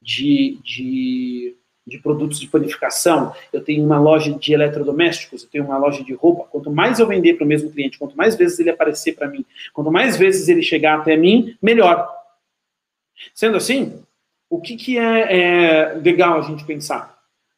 de, 0.00 0.58
de, 0.62 1.56
de 1.86 1.98
produtos 1.98 2.40
de 2.40 2.48
panificação, 2.48 3.34
eu 3.52 3.62
tenho 3.62 3.84
uma 3.84 3.98
loja 3.98 4.32
de 4.32 4.52
eletrodomésticos, 4.52 5.42
eu 5.42 5.48
tenho 5.50 5.64
uma 5.64 5.78
loja 5.78 6.02
de 6.02 6.12
roupa. 6.12 6.48
Quanto 6.50 6.70
mais 6.70 6.98
eu 6.98 7.06
vender 7.06 7.34
para 7.34 7.44
o 7.44 7.48
mesmo 7.48 7.70
cliente, 7.70 7.98
quanto 7.98 8.16
mais 8.16 8.36
vezes 8.36 8.58
ele 8.58 8.70
aparecer 8.70 9.14
para 9.14 9.28
mim, 9.28 9.44
quanto 9.72 9.90
mais 9.90 10.16
vezes 10.16 10.48
ele 10.48 10.62
chegar 10.62 10.98
até 10.98 11.16
mim, 11.16 11.56
melhor. 11.62 12.08
Sendo 13.34 13.56
assim, 13.56 14.02
o 14.50 14.60
que, 14.60 14.76
que 14.76 14.98
é, 14.98 15.92
é 15.92 15.94
legal 15.94 16.38
a 16.38 16.42
gente 16.42 16.64
pensar? 16.64 17.12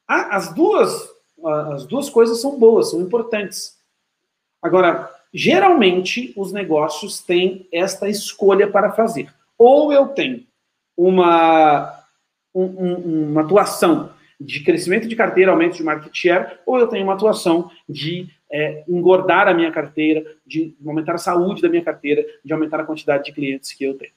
as 0.06 0.52
duas 0.54 1.14
as 1.72 1.84
duas 1.86 2.08
coisas 2.08 2.40
são 2.40 2.58
boas, 2.58 2.90
são 2.90 3.00
importantes. 3.00 3.76
Agora, 4.62 5.13
geralmente 5.34 6.32
os 6.36 6.52
negócios 6.52 7.20
têm 7.20 7.66
esta 7.72 8.08
escolha 8.08 8.70
para 8.70 8.92
fazer. 8.92 9.34
Ou 9.58 9.92
eu 9.92 10.06
tenho 10.08 10.44
uma 10.96 12.00
um, 12.54 12.62
um, 12.62 13.30
uma 13.30 13.40
atuação 13.40 14.12
de 14.40 14.62
crescimento 14.62 15.08
de 15.08 15.16
carteira, 15.16 15.50
aumento 15.50 15.76
de 15.76 15.82
market 15.82 16.14
share, 16.14 16.58
ou 16.64 16.78
eu 16.78 16.86
tenho 16.86 17.04
uma 17.04 17.14
atuação 17.14 17.70
de 17.88 18.28
é, 18.50 18.84
engordar 18.88 19.48
a 19.48 19.54
minha 19.54 19.72
carteira, 19.72 20.24
de 20.46 20.76
aumentar 20.86 21.14
a 21.14 21.18
saúde 21.18 21.60
da 21.60 21.68
minha 21.68 21.82
carteira, 21.82 22.24
de 22.44 22.52
aumentar 22.52 22.80
a 22.80 22.84
quantidade 22.84 23.24
de 23.24 23.32
clientes 23.32 23.72
que 23.72 23.84
eu 23.84 23.94
tenho. 23.94 24.12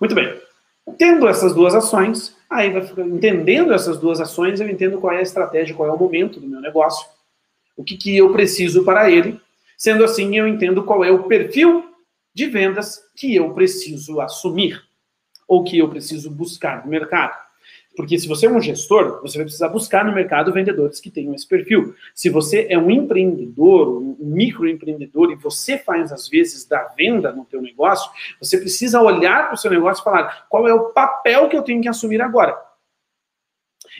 Muito 0.00 0.14
bem. 0.14 0.40
Tendo 0.96 1.26
essas 1.26 1.52
duas 1.52 1.74
ações, 1.74 2.36
aí 2.48 2.72
entendendo 2.98 3.74
essas 3.74 3.98
duas 3.98 4.20
ações, 4.20 4.60
eu 4.60 4.68
entendo 4.68 4.98
qual 4.98 5.12
é 5.12 5.18
a 5.18 5.22
estratégia, 5.22 5.74
qual 5.74 5.88
é 5.88 5.92
o 5.92 5.98
momento 5.98 6.38
do 6.38 6.46
meu 6.46 6.60
negócio, 6.60 7.06
o 7.76 7.82
que, 7.82 7.96
que 7.96 8.16
eu 8.16 8.32
preciso 8.32 8.84
para 8.84 9.10
ele. 9.10 9.40
Sendo 9.76 10.04
assim, 10.04 10.36
eu 10.36 10.46
entendo 10.46 10.82
qual 10.82 11.04
é 11.04 11.10
o 11.10 11.24
perfil 11.24 11.84
de 12.34 12.46
vendas 12.46 13.02
que 13.16 13.34
eu 13.34 13.52
preciso 13.52 14.20
assumir 14.20 14.82
ou 15.46 15.64
que 15.64 15.78
eu 15.78 15.88
preciso 15.88 16.30
buscar 16.30 16.84
no 16.84 16.90
mercado. 16.90 17.46
Porque 17.96 18.18
se 18.18 18.28
você 18.28 18.46
é 18.46 18.50
um 18.50 18.60
gestor, 18.60 19.22
você 19.22 19.38
vai 19.38 19.46
precisar 19.46 19.68
buscar 19.68 20.04
no 20.04 20.14
mercado 20.14 20.52
vendedores 20.52 21.00
que 21.00 21.10
tenham 21.10 21.34
esse 21.34 21.48
perfil. 21.48 21.94
Se 22.14 22.28
você 22.28 22.66
é 22.68 22.78
um 22.78 22.90
empreendedor, 22.90 23.88
um 23.88 24.16
microempreendedor, 24.20 25.32
e 25.32 25.36
você 25.36 25.78
faz, 25.78 26.12
às 26.12 26.28
vezes, 26.28 26.66
da 26.66 26.84
venda 26.88 27.32
no 27.32 27.46
teu 27.46 27.62
negócio, 27.62 28.10
você 28.38 28.58
precisa 28.58 29.00
olhar 29.00 29.46
para 29.46 29.54
o 29.54 29.56
seu 29.56 29.70
negócio 29.70 30.02
e 30.02 30.04
falar 30.04 30.46
qual 30.50 30.68
é 30.68 30.74
o 30.74 30.90
papel 30.90 31.48
que 31.48 31.56
eu 31.56 31.62
tenho 31.62 31.80
que 31.80 31.88
assumir 31.88 32.20
agora. 32.20 32.54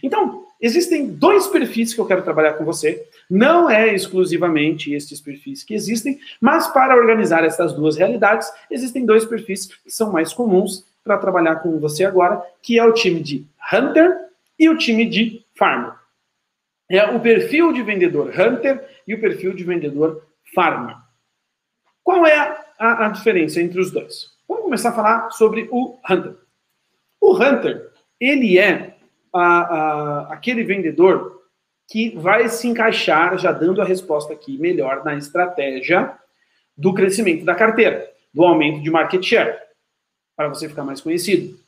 Então, 0.03 0.46
existem 0.61 1.07
dois 1.09 1.47
perfis 1.47 1.93
que 1.93 2.01
eu 2.01 2.07
quero 2.07 2.23
trabalhar 2.23 2.55
com 2.55 2.65
você. 2.65 3.07
Não 3.29 3.69
é 3.69 3.95
exclusivamente 3.95 4.93
estes 4.93 5.21
perfis 5.21 5.63
que 5.63 5.75
existem, 5.75 6.19
mas 6.41 6.69
para 6.69 6.97
organizar 6.97 7.45
essas 7.45 7.73
duas 7.73 7.97
realidades, 7.97 8.51
existem 8.71 9.05
dois 9.05 9.25
perfis 9.25 9.67
que 9.67 9.91
são 9.91 10.13
mais 10.13 10.33
comuns 10.33 10.85
para 11.05 11.19
trabalhar 11.19 11.57
com 11.57 11.79
você 11.79 12.05
agora, 12.05 12.43
que 12.61 12.79
é 12.79 12.85
o 12.85 12.93
time 12.93 13.21
de 13.21 13.47
Hunter 13.73 14.27
e 14.59 14.69
o 14.69 14.77
time 14.77 15.05
de 15.07 15.45
Farmer. 15.55 15.93
É 16.89 17.05
o 17.05 17.21
perfil 17.21 17.73
de 17.73 17.83
vendedor 17.83 18.29
Hunter 18.29 18.89
e 19.07 19.15
o 19.15 19.21
perfil 19.21 19.55
de 19.55 19.65
vendedor 19.65 20.25
Farmer. 20.55 20.97
Qual 22.03 22.27
é 22.27 22.37
a, 22.79 23.07
a 23.07 23.09
diferença 23.09 23.61
entre 23.61 23.81
os 23.81 23.91
dois? 23.91 24.31
Vamos 24.49 24.65
começar 24.65 24.91
a 24.91 24.95
falar 24.95 25.31
sobre 25.31 25.69
o 25.71 25.99
Hunter. 26.09 26.37
O 27.21 27.35
Hunter, 27.35 27.91
ele 28.21 28.59
é 28.59 28.96
a, 29.37 29.61
a, 29.61 30.33
aquele 30.33 30.65
vendedor 30.65 31.43
que 31.89 32.17
vai 32.17 32.49
se 32.49 32.67
encaixar, 32.67 33.39
já 33.39 33.53
dando 33.53 33.81
a 33.81 33.85
resposta 33.85 34.33
aqui 34.33 34.59
melhor, 34.59 35.05
na 35.05 35.15
estratégia 35.15 36.13
do 36.77 36.93
crescimento 36.93 37.45
da 37.45 37.55
carteira, 37.55 38.11
do 38.35 38.45
aumento 38.45 38.83
de 38.83 38.91
market 38.91 39.23
share, 39.23 39.57
para 40.37 40.49
você 40.49 40.69
ficar 40.69 40.85
mais 40.85 41.01
conhecido. 41.01 41.59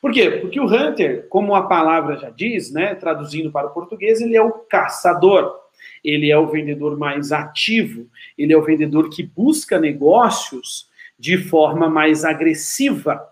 Por 0.00 0.12
quê? 0.12 0.30
Porque 0.30 0.60
o 0.60 0.66
hunter, 0.66 1.26
como 1.28 1.54
a 1.54 1.66
palavra 1.66 2.16
já 2.16 2.30
diz, 2.30 2.72
né, 2.72 2.94
traduzindo 2.94 3.50
para 3.50 3.66
o 3.66 3.74
português, 3.74 4.20
ele 4.20 4.36
é 4.36 4.42
o 4.42 4.52
caçador. 4.52 5.60
Ele 6.04 6.30
é 6.30 6.38
o 6.38 6.48
vendedor 6.48 6.96
mais 6.98 7.32
ativo, 7.32 8.08
ele 8.36 8.52
é 8.52 8.56
o 8.56 8.62
vendedor 8.62 9.08
que 9.08 9.22
busca 9.22 9.78
negócios 9.78 10.88
de 11.18 11.38
forma 11.38 11.88
mais 11.88 12.24
agressiva. 12.24 13.24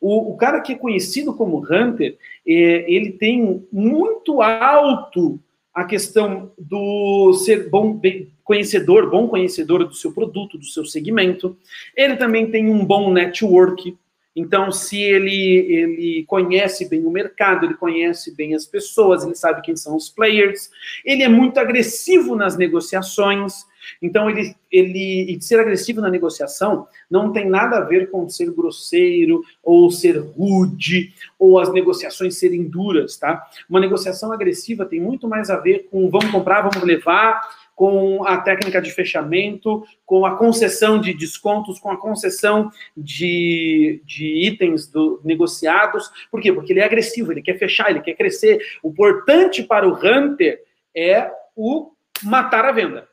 O, 0.00 0.32
o 0.32 0.36
cara 0.36 0.60
que 0.60 0.72
é 0.72 0.76
conhecido 0.76 1.34
como 1.34 1.64
hunter, 1.64 2.16
ele 2.46 3.12
tem 3.12 3.66
muito 3.72 4.40
alto 4.40 5.40
a 5.74 5.84
questão 5.84 6.52
do 6.56 7.34
ser 7.34 7.68
bom 7.68 8.00
conhecedor, 8.44 9.10
bom 9.10 9.28
conhecedor 9.28 9.84
do 9.84 9.94
seu 9.94 10.12
produto, 10.12 10.56
do 10.56 10.64
seu 10.64 10.84
segmento. 10.84 11.56
Ele 11.94 12.16
também 12.16 12.50
tem 12.50 12.70
um 12.70 12.84
bom 12.84 13.12
network, 13.12 13.96
então, 14.36 14.70
se 14.70 15.00
ele, 15.00 15.66
ele 15.66 16.24
conhece 16.26 16.86
bem 16.90 17.06
o 17.06 17.10
mercado, 17.10 17.64
ele 17.64 17.72
conhece 17.72 18.36
bem 18.36 18.54
as 18.54 18.66
pessoas, 18.66 19.24
ele 19.24 19.34
sabe 19.34 19.62
quem 19.62 19.74
são 19.74 19.96
os 19.96 20.10
players, 20.10 20.70
ele 21.06 21.22
é 21.22 21.28
muito 21.28 21.58
agressivo 21.58 22.36
nas 22.36 22.54
negociações. 22.54 23.64
Então, 24.00 24.28
ele, 24.28 24.54
ele 24.70 25.32
e 25.32 25.40
ser 25.40 25.60
agressivo 25.60 26.00
na 26.00 26.10
negociação 26.10 26.86
não 27.10 27.32
tem 27.32 27.48
nada 27.48 27.78
a 27.78 27.84
ver 27.84 28.10
com 28.10 28.28
ser 28.28 28.50
grosseiro 28.52 29.42
ou 29.62 29.90
ser 29.90 30.18
rude 30.18 31.12
ou 31.38 31.58
as 31.58 31.72
negociações 31.72 32.38
serem 32.38 32.64
duras, 32.64 33.16
tá? 33.16 33.46
Uma 33.68 33.80
negociação 33.80 34.32
agressiva 34.32 34.84
tem 34.84 35.00
muito 35.00 35.28
mais 35.28 35.50
a 35.50 35.56
ver 35.56 35.88
com 35.90 36.10
vamos 36.10 36.30
comprar, 36.30 36.62
vamos 36.62 36.82
levar, 36.82 37.40
com 37.76 38.24
a 38.26 38.38
técnica 38.38 38.80
de 38.80 38.90
fechamento, 38.90 39.84
com 40.06 40.24
a 40.24 40.36
concessão 40.36 40.98
de 40.98 41.12
descontos, 41.12 41.78
com 41.78 41.90
a 41.90 41.96
concessão 41.98 42.70
de, 42.96 44.00
de 44.02 44.46
itens 44.46 44.88
do, 44.88 45.20
negociados. 45.22 46.10
Por 46.30 46.40
quê? 46.40 46.50
Porque 46.50 46.72
ele 46.72 46.80
é 46.80 46.84
agressivo, 46.84 47.30
ele 47.30 47.42
quer 47.42 47.58
fechar, 47.58 47.90
ele 47.90 48.00
quer 48.00 48.14
crescer. 48.14 48.58
O 48.82 48.88
importante 48.88 49.62
para 49.62 49.86
o 49.86 49.92
Hunter 49.92 50.58
é 50.94 51.30
o 51.54 51.92
matar 52.22 52.64
a 52.64 52.72
venda. 52.72 53.06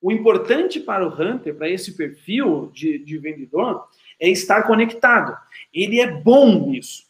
O 0.00 0.12
importante 0.12 0.80
para 0.80 1.06
o 1.06 1.10
Hunter, 1.10 1.54
para 1.54 1.68
esse 1.68 1.96
perfil 1.96 2.70
de, 2.72 2.98
de 2.98 3.18
vendedor, 3.18 3.84
é 4.20 4.28
estar 4.28 4.62
conectado. 4.62 5.36
Ele 5.72 6.00
é 6.00 6.10
bom 6.10 6.68
nisso. 6.68 7.04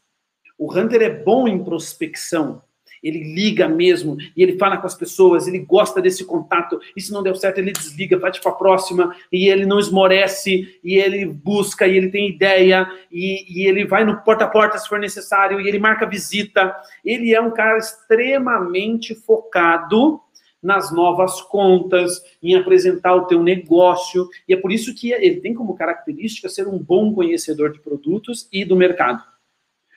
O 0.56 0.72
Hunter 0.72 1.02
é 1.02 1.10
bom 1.10 1.46
em 1.46 1.62
prospecção 1.62 2.62
ele 3.02 3.34
liga 3.34 3.68
mesmo 3.68 4.16
e 4.36 4.42
ele 4.42 4.58
fala 4.58 4.76
com 4.76 4.86
as 4.86 4.94
pessoas, 4.94 5.46
ele 5.46 5.58
gosta 5.58 6.00
desse 6.00 6.24
contato. 6.24 6.80
E 6.96 7.00
se 7.00 7.12
não 7.12 7.22
deu 7.22 7.34
certo, 7.34 7.58
ele 7.58 7.72
desliga, 7.72 8.18
vai 8.18 8.32
para 8.32 8.50
a 8.50 8.54
próxima 8.54 9.14
e 9.32 9.48
ele 9.48 9.66
não 9.66 9.78
esmorece 9.78 10.78
e 10.82 10.96
ele 10.96 11.24
busca 11.26 11.86
e 11.86 11.96
ele 11.96 12.08
tem 12.08 12.28
ideia 12.28 12.88
e, 13.10 13.62
e 13.62 13.66
ele 13.66 13.84
vai 13.84 14.04
no 14.04 14.20
porta 14.22 14.44
a 14.44 14.48
porta 14.48 14.78
se 14.78 14.88
for 14.88 14.98
necessário 14.98 15.60
e 15.60 15.68
ele 15.68 15.78
marca 15.78 16.06
visita. 16.06 16.74
Ele 17.04 17.34
é 17.34 17.40
um 17.40 17.50
cara 17.50 17.78
extremamente 17.78 19.14
focado 19.14 20.20
nas 20.62 20.92
novas 20.92 21.40
contas, 21.40 22.20
em 22.42 22.54
apresentar 22.54 23.14
o 23.14 23.26
teu 23.26 23.42
negócio, 23.42 24.28
e 24.48 24.52
é 24.52 24.56
por 24.56 24.72
isso 24.72 24.94
que 24.94 25.12
ele 25.12 25.40
tem 25.40 25.54
como 25.54 25.76
característica 25.76 26.48
ser 26.48 26.66
um 26.66 26.78
bom 26.78 27.14
conhecedor 27.14 27.72
de 27.72 27.80
produtos 27.80 28.48
e 28.52 28.64
do 28.64 28.76
mercado. 28.76 29.22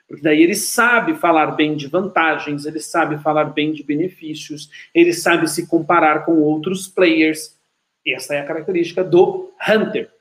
Porque 0.08 0.24
daí 0.24 0.43
ele 0.43 0.56
sabe 0.56 1.15
falar 1.15 1.52
bem 1.52 1.76
de 1.76 1.88
vantagens, 1.88 2.65
ele 2.65 2.82
sabe 2.82 3.17
falar 3.19 3.45
bem 3.45 3.71
de 3.71 3.82
benefícios, 3.82 4.69
ele 4.93 5.13
sabe 5.13 5.50
se 5.50 5.67
comparar 5.67 6.26
com 6.26 6.34
outros 6.41 6.88
players. 6.88 7.58
Essa 8.06 8.36
é 8.36 8.41
a 8.41 8.45
característica 8.45 9.04
do 9.04 9.54
Hunter. 9.67 10.12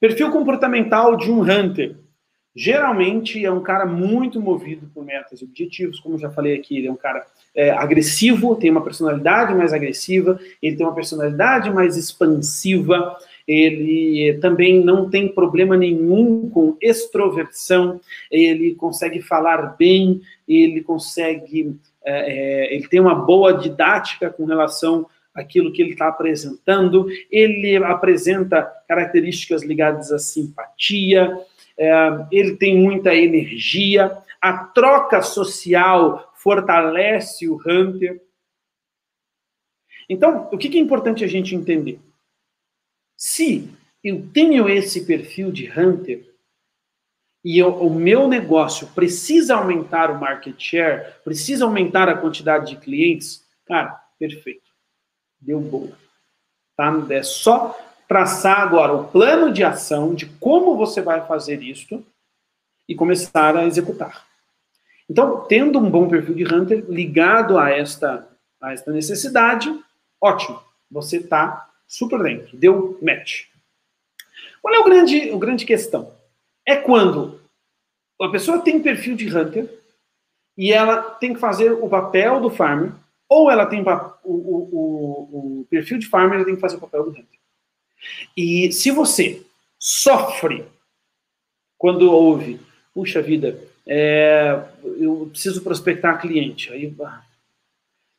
Perfil 0.00 0.30
comportamental 0.32 1.16
de 1.16 1.30
um 1.30 1.40
Hunter. 1.40 1.96
Geralmente 2.58 3.44
é 3.44 3.52
um 3.52 3.60
cara 3.60 3.84
muito 3.84 4.40
movido 4.40 4.90
por 4.94 5.04
metas 5.04 5.42
e 5.42 5.44
objetivos, 5.44 6.00
como 6.00 6.18
já 6.18 6.30
falei 6.30 6.54
aqui, 6.54 6.78
ele 6.78 6.86
é 6.86 6.90
um 6.90 6.96
cara 6.96 7.26
é, 7.54 7.68
agressivo, 7.70 8.56
tem 8.56 8.70
uma 8.70 8.82
personalidade 8.82 9.54
mais 9.54 9.74
agressiva, 9.74 10.40
ele 10.62 10.74
tem 10.74 10.86
uma 10.86 10.94
personalidade 10.94 11.70
mais 11.70 11.98
expansiva, 11.98 13.14
ele 13.46 14.38
também 14.40 14.82
não 14.82 15.10
tem 15.10 15.28
problema 15.28 15.76
nenhum 15.76 16.48
com 16.48 16.78
extroversão, 16.80 18.00
ele 18.30 18.74
consegue 18.74 19.20
falar 19.20 19.76
bem, 19.76 20.22
ele 20.48 20.80
consegue, 20.80 21.76
é, 22.02 22.70
é, 22.70 22.74
ele 22.74 22.88
tem 22.88 23.00
uma 23.00 23.14
boa 23.14 23.52
didática 23.52 24.30
com 24.30 24.46
relação 24.46 25.04
àquilo 25.34 25.70
que 25.70 25.82
ele 25.82 25.92
está 25.92 26.08
apresentando, 26.08 27.06
ele 27.30 27.76
apresenta 27.76 28.62
características 28.88 29.62
ligadas 29.62 30.10
à 30.10 30.18
simpatia, 30.18 31.38
ele 32.30 32.56
tem 32.56 32.78
muita 32.78 33.14
energia, 33.14 34.16
a 34.40 34.64
troca 34.64 35.22
social 35.22 36.32
fortalece 36.34 37.48
o 37.48 37.56
Hunter. 37.56 38.22
Então, 40.08 40.48
o 40.52 40.58
que 40.58 40.76
é 40.76 40.80
importante 40.80 41.24
a 41.24 41.26
gente 41.26 41.54
entender? 41.54 42.00
Se 43.16 43.70
eu 44.04 44.28
tenho 44.32 44.68
esse 44.68 45.04
perfil 45.04 45.50
de 45.50 45.68
hunter 45.68 46.32
e 47.42 47.58
eu, 47.58 47.70
o 47.82 47.92
meu 47.92 48.28
negócio 48.28 48.86
precisa 48.88 49.56
aumentar 49.56 50.10
o 50.10 50.20
market 50.20 50.54
share, 50.62 51.12
precisa 51.24 51.64
aumentar 51.64 52.08
a 52.08 52.16
quantidade 52.16 52.70
de 52.70 52.76
clientes, 52.76 53.44
cara, 53.64 54.00
perfeito. 54.18 54.70
Deu 55.40 55.60
boa. 55.60 55.96
Tá? 56.76 56.92
É 57.10 57.22
só 57.22 57.76
traçar 58.08 58.60
agora 58.60 58.92
o 58.92 59.08
plano 59.08 59.52
de 59.52 59.64
ação 59.64 60.14
de 60.14 60.26
como 60.26 60.76
você 60.76 61.00
vai 61.00 61.26
fazer 61.26 61.62
isso 61.62 62.04
e 62.88 62.94
começar 62.94 63.56
a 63.56 63.64
executar. 63.64 64.26
Então, 65.08 65.44
tendo 65.48 65.78
um 65.78 65.90
bom 65.90 66.08
perfil 66.08 66.34
de 66.34 66.44
hunter 66.44 66.84
ligado 66.88 67.58
a 67.58 67.70
esta, 67.70 68.28
a 68.60 68.72
esta 68.72 68.92
necessidade, 68.92 69.72
ótimo. 70.20 70.60
Você 70.90 71.18
está 71.18 71.68
super 71.86 72.22
dentro, 72.22 72.56
deu 72.56 72.98
match. 73.02 73.44
Qual 74.60 74.74
é 74.74 74.78
o 74.78 74.84
grande, 74.84 75.30
o 75.30 75.38
grande 75.38 75.64
questão? 75.64 76.12
É 76.66 76.76
quando 76.76 77.40
a 78.20 78.28
pessoa 78.28 78.60
tem 78.60 78.82
perfil 78.82 79.14
de 79.14 79.28
hunter 79.36 79.68
e 80.56 80.72
ela 80.72 81.02
tem 81.02 81.34
que 81.34 81.40
fazer 81.40 81.72
o 81.72 81.88
papel 81.88 82.40
do 82.40 82.50
farmer, 82.50 82.92
ou 83.28 83.50
ela 83.50 83.66
tem 83.66 83.82
o, 83.82 83.84
o, 84.24 84.68
o, 84.72 85.60
o 85.60 85.66
perfil 85.68 85.98
de 85.98 86.08
farmer 86.08 86.40
e 86.40 86.44
tem 86.44 86.54
que 86.54 86.60
fazer 86.60 86.76
o 86.76 86.80
papel 86.80 87.04
do 87.04 87.10
hunter. 87.10 87.35
E 88.36 88.70
se 88.72 88.90
você 88.90 89.42
sofre 89.78 90.64
quando 91.78 92.10
ouve, 92.10 92.60
puxa 92.94 93.20
vida, 93.20 93.60
é, 93.86 94.60
eu 94.98 95.28
preciso 95.30 95.62
prospectar 95.62 96.20
cliente, 96.20 96.72
aí 96.72 96.92
ah, 97.02 97.22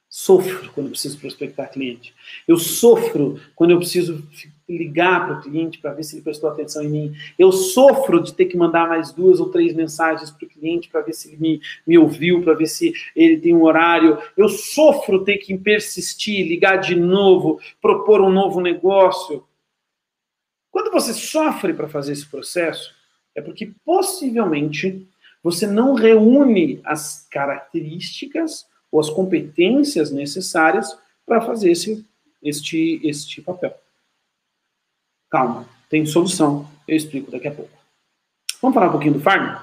sofro 0.10 0.72
quando 0.74 0.90
preciso 0.90 1.20
prospectar 1.20 1.72
cliente. 1.72 2.13
Eu 2.48 2.58
sofro 2.58 3.40
quando 3.56 3.72
eu 3.72 3.78
preciso 3.78 4.24
ligar 4.68 5.26
para 5.26 5.38
o 5.38 5.42
cliente 5.42 5.78
para 5.80 5.94
ver 5.94 6.04
se 6.04 6.16
ele 6.16 6.24
prestou 6.24 6.50
atenção 6.50 6.84
em 6.84 6.90
mim. 6.90 7.16
Eu 7.38 7.52
sofro 7.52 8.22
de 8.22 8.34
ter 8.34 8.46
que 8.46 8.58
mandar 8.58 8.88
mais 8.88 9.12
duas 9.12 9.40
ou 9.40 9.50
três 9.50 9.74
mensagens 9.74 10.32
para 10.32 10.46
o 10.46 10.50
cliente 10.50 10.90
para 10.90 11.02
ver 11.02 11.13
se 11.13 11.30
ele 11.30 11.38
me, 11.38 11.62
me 11.86 11.98
ouviu, 11.98 12.42
para 12.42 12.54
ver 12.54 12.68
se 12.68 12.94
ele 13.16 13.38
tem 13.38 13.54
um 13.54 13.63
horário. 13.63 14.18
Eu 14.36 14.50
sofro 14.50 15.24
ter 15.24 15.38
que 15.38 15.58
persistir, 15.58 16.48
ligar 16.48 16.78
de 16.78 16.96
novo, 16.96 17.60
propor 17.82 18.22
um 18.22 18.32
novo 18.32 18.60
negócio. 18.60 19.44
Quando 20.78 20.92
você 20.92 21.12
sofre 21.12 21.74
para 21.74 21.88
fazer 21.88 22.13
esse 22.13 22.28
processo, 22.28 22.94
é 23.34 23.42
porque 23.42 23.74
possivelmente 23.84 25.08
você 25.42 25.66
não 25.66 25.96
reúne 25.96 26.80
as 26.84 27.28
características 27.32 28.63
ou 28.92 29.00
as 29.00 29.10
competências 29.10 30.12
necessárias 30.12 30.96
para 31.26 31.42
fazer 31.42 31.72
esse, 31.72 32.06
este, 32.44 33.02
este 33.04 33.42
papel. 33.42 33.76
Calma, 35.32 35.68
tem 35.90 36.06
solução. 36.06 36.70
Eu 36.88 36.96
explico 36.96 37.32
daqui 37.32 37.48
a 37.48 37.56
pouco. 37.56 37.76
Vamos 38.62 38.76
falar 38.76 38.90
um 38.90 38.92
pouquinho 38.92 39.13
do 39.16 39.20
farmer? 39.20 39.60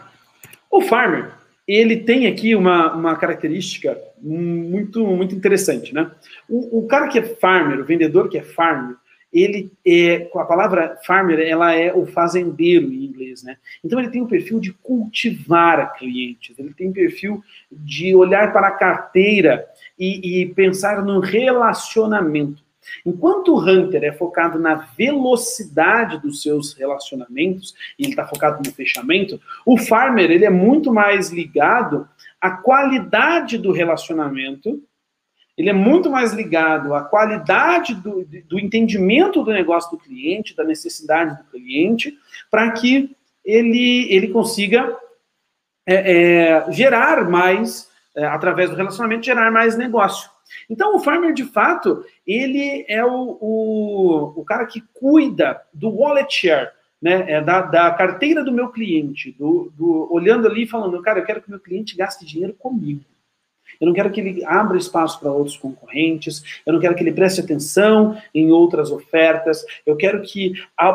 O 0.69 0.81
farmer, 0.81 1.33
ele 1.65 1.99
tem 1.99 2.27
aqui 2.27 2.57
uma, 2.57 2.93
uma 2.93 3.15
característica 3.15 3.97
muito, 4.21 5.07
muito 5.07 5.33
interessante, 5.33 5.95
né? 5.95 6.11
O, 6.49 6.81
o 6.81 6.87
cara 6.89 7.07
que 7.07 7.21
é 7.21 7.23
farmer, 7.37 7.79
o 7.79 7.85
vendedor 7.85 8.29
que 8.29 8.37
é 8.37 8.43
farmer, 8.43 8.97
ele 9.35 9.73
é, 9.85 10.31
a 10.33 10.45
palavra 10.45 10.97
farmer, 11.05 11.41
ela 11.41 11.75
é 11.75 11.93
o 11.93 12.07
fazendeiro 12.07 12.93
em 12.93 13.05
inglês, 13.05 13.43
né? 13.43 13.57
Então 13.85 13.99
ele 13.99 14.11
tem 14.11 14.23
o 14.23 14.29
perfil 14.29 14.61
de 14.61 14.73
cultivar 14.73 15.93
clientes, 15.99 16.57
ele 16.57 16.73
tem 16.73 16.89
o 16.89 16.93
perfil 16.93 17.43
de 17.71 18.15
olhar 18.15 18.53
para 18.53 18.69
a 18.69 18.73
carteira 18.73 19.67
e, 19.99 20.43
e 20.43 20.55
pensar 20.55 21.05
no 21.05 21.19
relacionamento. 21.19 22.63
Enquanto 23.05 23.55
o 23.55 23.61
Hunter 23.61 24.05
é 24.05 24.13
focado 24.13 24.59
na 24.59 24.75
velocidade 24.75 26.21
dos 26.21 26.43
seus 26.43 26.75
relacionamentos, 26.75 27.75
e 27.99 28.05
ele 28.05 28.11
está 28.11 28.27
focado 28.27 28.63
no 28.65 28.73
fechamento, 28.73 29.41
o 29.67 29.77
Farmer 29.77 30.31
ele 30.31 30.45
é 30.45 30.51
muito 30.51 30.93
mais 30.93 31.31
ligado 31.31 32.09
à 32.41 32.51
qualidade 32.51 33.59
do 33.59 33.73
relacionamento, 33.73 34.83
ele 35.57 35.71
é 35.71 35.73
muito 35.73 36.11
mais 36.11 36.33
ligado 36.33 36.95
à 36.95 37.03
qualidade 37.03 37.95
do, 37.95 38.27
do 38.49 38.59
entendimento 38.59 39.43
do 39.43 39.53
negócio 39.53 39.91
do 39.91 39.99
cliente, 39.99 40.57
da 40.57 40.65
necessidade 40.65 41.37
do 41.39 41.45
cliente, 41.45 42.17
para 42.51 42.71
que 42.73 43.15
ele, 43.45 44.13
ele 44.13 44.29
consiga 44.29 44.97
é, 45.87 46.65
é, 46.67 46.73
gerar 46.73 47.29
mais, 47.29 47.89
é, 48.17 48.25
através 48.25 48.71
do 48.71 48.77
relacionamento, 48.77 49.27
gerar 49.27 49.51
mais 49.53 49.77
negócio. 49.77 50.29
Então, 50.69 50.97
o 50.97 51.01
farmer, 51.01 51.33
de 51.33 51.45
fato, 51.45 52.05
ele 52.27 52.85
é 52.89 53.05
o, 53.05 53.39
o, 53.41 54.33
o 54.37 54.45
cara 54.45 54.67
que 54.67 54.83
cuida 54.93 55.61
do 55.73 55.91
wallet 55.91 56.33
share, 56.33 56.71
né, 57.01 57.31
é 57.31 57.41
da, 57.41 57.61
da 57.61 57.91
carteira 57.91 58.43
do 58.43 58.53
meu 58.53 58.71
cliente, 58.71 59.33
do, 59.33 59.71
do, 59.77 60.09
olhando 60.13 60.49
ali 60.49 60.63
e 60.63 60.67
falando, 60.67 61.01
cara, 61.03 61.21
eu 61.21 61.25
quero 61.25 61.43
que 61.43 61.51
meu 61.51 61.61
cliente 61.61 61.97
gaste 61.97 62.25
dinheiro 62.25 62.55
comigo. 62.55 63.05
Eu 63.81 63.87
não 63.87 63.95
quero 63.95 64.11
que 64.11 64.21
ele 64.21 64.45
abra 64.45 64.77
espaço 64.77 65.19
para 65.21 65.33
outros 65.33 65.57
concorrentes, 65.57 66.43
eu 66.67 66.73
não 66.73 66.81
quero 66.81 66.95
que 66.95 67.03
ele 67.03 67.13
preste 67.13 67.41
atenção 67.41 68.17
em 68.35 68.51
outras 68.51 68.91
ofertas, 68.91 69.65
eu 69.87 69.97
quero 69.97 70.23
que, 70.23 70.53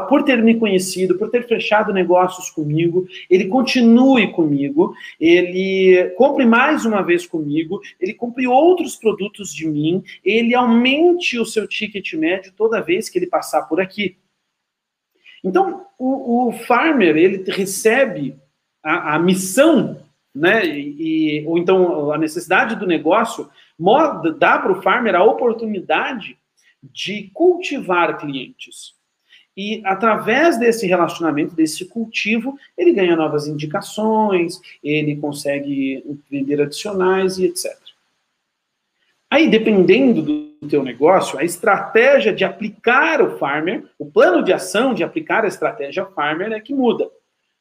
por 0.07 0.23
ter 0.23 0.41
me 0.41 0.55
conhecido, 0.55 1.17
por 1.17 1.29
ter 1.29 1.47
fechado 1.47 1.93
negócios 1.93 2.49
comigo, 2.49 3.07
ele 3.29 3.45
continue 3.47 4.31
comigo, 4.31 4.93
ele 5.19 6.13
compre 6.17 6.45
mais 6.45 6.85
uma 6.85 7.01
vez 7.01 7.25
comigo, 7.25 7.79
ele 7.99 8.13
compre 8.13 8.47
outros 8.47 8.95
produtos 8.95 9.53
de 9.53 9.67
mim, 9.67 10.03
ele 10.23 10.53
aumente 10.53 11.39
o 11.39 11.45
seu 11.45 11.67
ticket 11.67 12.13
médio 12.13 12.53
toda 12.55 12.81
vez 12.81 13.09
que 13.09 13.17
ele 13.17 13.27
passar 13.27 13.63
por 13.63 13.79
aqui. 13.79 14.17
Então, 15.43 15.85
o, 15.97 16.49
o 16.49 16.51
farmer, 16.51 17.15
ele 17.15 17.43
recebe 17.49 18.35
a, 18.83 19.15
a 19.15 19.19
missão 19.19 20.01
né? 20.33 20.65
E, 20.65 21.43
ou 21.47 21.57
então 21.57 22.11
a 22.11 22.17
necessidade 22.17 22.75
do 22.75 22.85
negócio 22.85 23.49
dá 24.37 24.57
para 24.57 24.71
o 24.71 24.81
farmer 24.81 25.15
a 25.15 25.23
oportunidade 25.23 26.37
de 26.81 27.29
cultivar 27.33 28.17
clientes. 28.17 28.93
E 29.55 29.81
através 29.83 30.57
desse 30.57 30.87
relacionamento, 30.87 31.53
desse 31.53 31.83
cultivo, 31.85 32.57
ele 32.77 32.93
ganha 32.93 33.15
novas 33.15 33.45
indicações, 33.45 34.59
ele 34.81 35.17
consegue 35.17 36.01
vender 36.29 36.61
adicionais 36.61 37.37
e 37.37 37.45
etc. 37.45 37.77
Aí, 39.29 39.49
dependendo 39.49 40.21
do 40.21 40.67
teu 40.67 40.81
negócio, 40.81 41.37
a 41.37 41.43
estratégia 41.43 42.33
de 42.33 42.43
aplicar 42.43 43.21
o 43.21 43.37
farmer, 43.37 43.85
o 43.99 44.05
plano 44.05 44.43
de 44.43 44.53
ação 44.53 44.93
de 44.93 45.03
aplicar 45.03 45.43
a 45.43 45.47
estratégia 45.47 46.05
farmer 46.05 46.51
é 46.51 46.59
que 46.59 46.73
muda. 46.73 47.09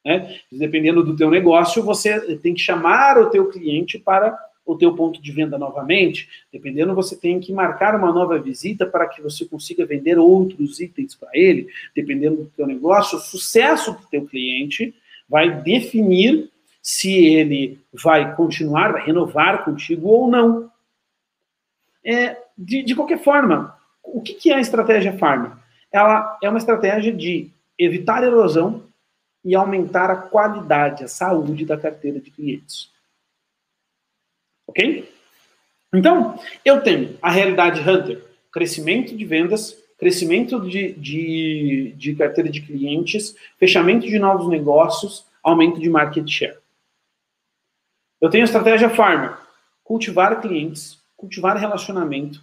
Né? 0.09 0.41
Dependendo 0.51 1.05
do 1.05 1.15
teu 1.15 1.31
negócio, 1.31 1.83
você 1.83 2.35
tem 2.39 2.55
que 2.55 2.63
chamar 2.63 3.19
o 3.19 3.29
teu 3.29 3.51
cliente 3.51 3.99
para 3.99 4.35
o 4.65 4.75
teu 4.75 4.95
ponto 4.95 5.21
de 5.21 5.31
venda 5.31 5.59
novamente. 5.59 6.27
Dependendo, 6.51 6.95
você 6.95 7.15
tem 7.15 7.39
que 7.39 7.53
marcar 7.53 7.95
uma 7.95 8.11
nova 8.11 8.39
visita 8.39 8.87
para 8.87 9.07
que 9.07 9.21
você 9.21 9.45
consiga 9.45 9.85
vender 9.85 10.19
outros 10.19 10.81
itens 10.81 11.15
para 11.15 11.29
ele. 11.35 11.69
Dependendo 11.95 12.45
do 12.45 12.53
teu 12.57 12.67
negócio, 12.67 13.19
o 13.19 13.21
sucesso 13.21 13.93
do 13.93 14.07
teu 14.11 14.25
cliente 14.25 14.95
vai 15.29 15.61
definir 15.61 16.51
se 16.81 17.13
ele 17.13 17.79
vai 17.93 18.35
continuar, 18.35 18.93
vai 18.93 19.05
renovar 19.05 19.63
contigo 19.63 20.09
ou 20.09 20.31
não. 20.31 20.71
É, 22.03 22.35
de, 22.57 22.83
de 22.83 22.95
qualquer 22.95 23.23
forma, 23.23 23.77
o 24.03 24.23
que, 24.23 24.33
que 24.33 24.51
é 24.51 24.55
a 24.55 24.61
estratégia 24.61 25.19
Farm? 25.19 25.53
Ela 25.93 26.39
é 26.43 26.49
uma 26.49 26.57
estratégia 26.57 27.13
de 27.13 27.51
evitar 27.79 28.25
erosão, 28.25 28.88
e 29.45 29.55
aumentar 29.55 30.11
a 30.11 30.17
qualidade, 30.17 31.05
a 31.05 31.09
saúde 31.09 31.65
da 31.65 31.77
carteira 31.77 32.21
de 32.21 32.31
clientes. 32.31 32.91
Ok? 34.67 35.11
Então, 35.95 36.39
eu 36.65 36.83
tenho 36.83 37.17
a 37.23 37.31
realidade 37.31 37.81
Hunter, 37.81 38.23
crescimento 38.53 39.17
de 39.17 39.25
vendas, 39.25 39.77
crescimento 39.99 40.61
de, 40.61 40.93
de, 40.93 41.95
de 41.97 42.15
carteira 42.15 42.51
de 42.51 42.61
clientes, 42.61 43.35
fechamento 43.59 44.07
de 44.07 44.19
novos 44.19 44.49
negócios, 44.49 45.25
aumento 45.43 45.81
de 45.81 45.89
market 45.89 46.29
share. 46.29 46.59
Eu 48.21 48.29
tenho 48.29 48.45
a 48.45 48.47
estratégia 48.47 48.91
Farmer, 48.91 49.39
cultivar 49.83 50.41
clientes, 50.41 50.99
cultivar 51.17 51.57
relacionamento, 51.57 52.43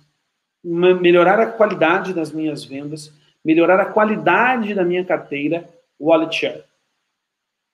melhorar 0.64 1.40
a 1.40 1.52
qualidade 1.52 2.14
das 2.14 2.32
minhas 2.32 2.66
vendas, 2.66 3.14
melhorar 3.44 3.80
a 3.80 3.86
qualidade 3.86 4.74
da 4.74 4.84
minha 4.84 5.06
carteira, 5.06 5.70
wallet 6.00 6.36
share 6.36 6.64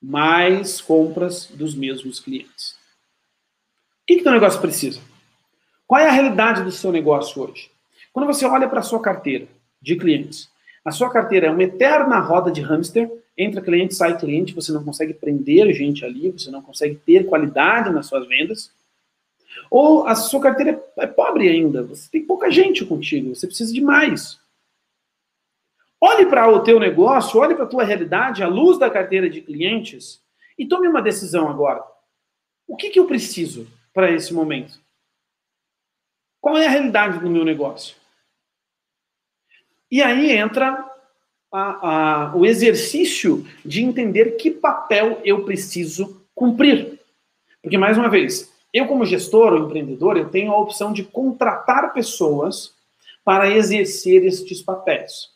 mais 0.01 0.81
compras 0.81 1.45
dos 1.45 1.75
mesmos 1.75 2.19
clientes. 2.19 2.71
O 2.71 4.07
que, 4.07 4.17
que 4.17 4.23
teu 4.23 4.31
negócio 4.31 4.59
precisa? 4.59 4.99
Qual 5.85 6.01
é 6.01 6.07
a 6.07 6.11
realidade 6.11 6.63
do 6.63 6.71
seu 6.71 6.91
negócio 6.91 7.41
hoje? 7.41 7.69
Quando 8.11 8.25
você 8.25 8.45
olha 8.45 8.67
para 8.67 8.79
a 8.79 8.83
sua 8.83 9.01
carteira 9.01 9.47
de 9.81 9.95
clientes, 9.95 10.49
a 10.83 10.91
sua 10.91 11.11
carteira 11.11 11.47
é 11.47 11.51
uma 11.51 11.63
eterna 11.63 12.19
roda 12.19 12.51
de 12.51 12.61
hamster, 12.61 13.09
entra 13.37 13.61
cliente, 13.61 13.93
sai 13.93 14.17
cliente, 14.17 14.53
você 14.53 14.71
não 14.71 14.83
consegue 14.83 15.13
prender 15.13 15.71
gente 15.73 16.03
ali, 16.03 16.31
você 16.31 16.49
não 16.49 16.61
consegue 16.61 16.95
ter 16.95 17.27
qualidade 17.27 17.91
nas 17.91 18.07
suas 18.07 18.27
vendas. 18.27 18.71
Ou 19.69 20.07
a 20.07 20.15
sua 20.15 20.41
carteira 20.41 20.83
é 20.97 21.07
pobre 21.07 21.47
ainda, 21.47 21.83
você 21.83 22.09
tem 22.09 22.25
pouca 22.25 22.49
gente 22.49 22.83
contigo, 22.83 23.35
você 23.35 23.45
precisa 23.45 23.71
de 23.71 23.81
mais. 23.81 24.40
Olhe 26.03 26.25
para 26.25 26.49
o 26.49 26.63
teu 26.63 26.79
negócio, 26.79 27.39
olhe 27.39 27.53
para 27.53 27.65
a 27.65 27.67
tua 27.67 27.83
realidade, 27.83 28.41
à 28.41 28.47
luz 28.47 28.79
da 28.79 28.89
carteira 28.89 29.29
de 29.29 29.39
clientes 29.39 30.19
e 30.57 30.67
tome 30.67 30.87
uma 30.87 31.01
decisão 31.01 31.47
agora. 31.47 31.83
O 32.67 32.75
que, 32.75 32.89
que 32.89 32.99
eu 32.99 33.05
preciso 33.05 33.67
para 33.93 34.11
esse 34.11 34.33
momento? 34.33 34.81
Qual 36.41 36.57
é 36.57 36.65
a 36.65 36.69
realidade 36.69 37.19
do 37.19 37.29
meu 37.29 37.45
negócio? 37.45 37.95
E 39.91 40.01
aí 40.01 40.31
entra 40.31 40.89
a, 41.51 42.29
a, 42.31 42.35
o 42.35 42.47
exercício 42.47 43.45
de 43.63 43.83
entender 43.83 44.37
que 44.37 44.49
papel 44.49 45.21
eu 45.23 45.45
preciso 45.45 46.25
cumprir. 46.33 46.99
Porque, 47.61 47.77
mais 47.77 47.95
uma 47.95 48.09
vez, 48.09 48.51
eu 48.73 48.87
como 48.87 49.05
gestor 49.05 49.53
ou 49.53 49.65
empreendedor, 49.65 50.17
eu 50.17 50.29
tenho 50.29 50.51
a 50.51 50.59
opção 50.59 50.91
de 50.91 51.03
contratar 51.03 51.93
pessoas 51.93 52.73
para 53.23 53.51
exercer 53.51 54.25
estes 54.25 54.63
papéis. 54.63 55.30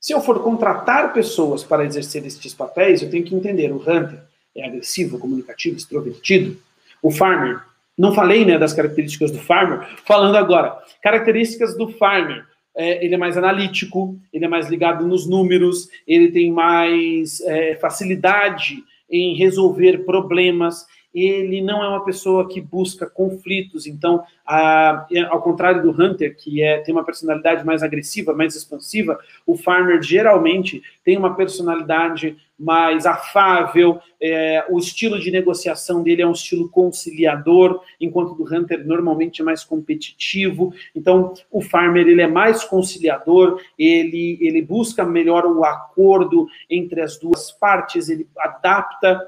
Se 0.00 0.12
eu 0.12 0.20
for 0.20 0.42
contratar 0.42 1.12
pessoas 1.12 1.64
para 1.64 1.84
exercer 1.84 2.24
estes 2.24 2.54
papéis, 2.54 3.02
eu 3.02 3.10
tenho 3.10 3.24
que 3.24 3.34
entender: 3.34 3.72
o 3.72 3.80
Hunter 3.80 4.22
é 4.56 4.66
agressivo, 4.66 5.18
comunicativo, 5.18 5.76
extrovertido. 5.76 6.56
O 7.02 7.10
Farmer, 7.10 7.60
não 7.96 8.14
falei 8.14 8.44
né, 8.44 8.58
das 8.58 8.72
características 8.72 9.30
do 9.30 9.38
Farmer, 9.38 9.86
falando 10.04 10.36
agora. 10.36 10.78
Características 11.02 11.76
do 11.76 11.88
Farmer. 11.88 12.46
É, 12.76 13.04
ele 13.04 13.14
é 13.14 13.18
mais 13.18 13.36
analítico, 13.36 14.16
ele 14.32 14.44
é 14.44 14.48
mais 14.48 14.68
ligado 14.68 15.04
nos 15.04 15.26
números, 15.26 15.88
ele 16.06 16.30
tem 16.30 16.52
mais 16.52 17.40
é, 17.40 17.74
facilidade 17.74 18.84
em 19.10 19.36
resolver 19.36 20.04
problemas, 20.04 20.86
ele 21.14 21.60
não 21.62 21.82
é 21.82 21.88
uma 21.88 22.04
pessoa 22.04 22.48
que 22.48 22.60
busca 22.60 23.08
conflitos. 23.08 23.86
Então, 23.86 24.22
a, 24.46 25.06
ao 25.30 25.42
contrário 25.42 25.82
do 25.82 25.90
Hunter, 25.90 26.36
que 26.36 26.62
é, 26.62 26.78
tem 26.78 26.94
uma 26.94 27.04
personalidade 27.04 27.64
mais 27.64 27.82
agressiva, 27.82 28.34
mais 28.34 28.54
expansiva, 28.54 29.18
o 29.46 29.56
Farmer 29.56 30.02
geralmente 30.02 30.82
tem 31.04 31.16
uma 31.16 31.34
personalidade 31.34 32.36
mais 32.58 33.06
afável, 33.06 34.00
é, 34.20 34.64
o 34.68 34.78
estilo 34.78 35.20
de 35.20 35.30
negociação 35.30 36.02
dele 36.02 36.22
é 36.22 36.26
um 36.26 36.32
estilo 36.32 36.68
conciliador, 36.68 37.80
enquanto 38.00 38.34
do 38.34 38.42
Hunter 38.42 38.84
normalmente 38.84 39.40
é 39.40 39.44
mais 39.44 39.62
competitivo. 39.62 40.74
Então, 40.94 41.32
o 41.52 41.62
Farmer 41.62 42.06
ele 42.06 42.20
é 42.20 42.26
mais 42.26 42.64
conciliador, 42.64 43.60
ele, 43.78 44.38
ele 44.40 44.60
busca 44.60 45.04
melhor 45.04 45.46
o 45.46 45.64
acordo 45.64 46.48
entre 46.68 47.00
as 47.00 47.16
duas 47.16 47.52
partes, 47.52 48.08
ele 48.08 48.26
adapta 48.36 49.20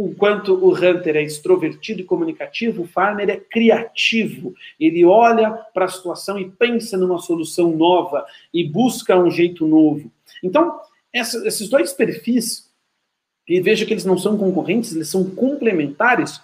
Enquanto 0.00 0.54
o 0.54 0.72
Hunter 0.72 1.16
é 1.16 1.22
extrovertido 1.24 2.02
e 2.02 2.04
comunicativo, 2.04 2.82
o 2.82 2.86
Farmer 2.86 3.28
é 3.28 3.36
criativo. 3.36 4.54
Ele 4.78 5.04
olha 5.04 5.50
para 5.74 5.86
a 5.86 5.88
situação 5.88 6.38
e 6.38 6.48
pensa 6.48 6.96
numa 6.96 7.18
solução 7.18 7.76
nova 7.76 8.24
e 8.54 8.62
busca 8.62 9.18
um 9.18 9.28
jeito 9.28 9.66
novo. 9.66 10.08
Então, 10.40 10.80
essa, 11.12 11.44
esses 11.48 11.68
dois 11.68 11.92
perfis, 11.92 12.70
e 13.48 13.60
veja 13.60 13.84
que 13.84 13.92
eles 13.92 14.04
não 14.04 14.16
são 14.16 14.38
concorrentes, 14.38 14.94
eles 14.94 15.08
são 15.08 15.28
complementares. 15.30 16.40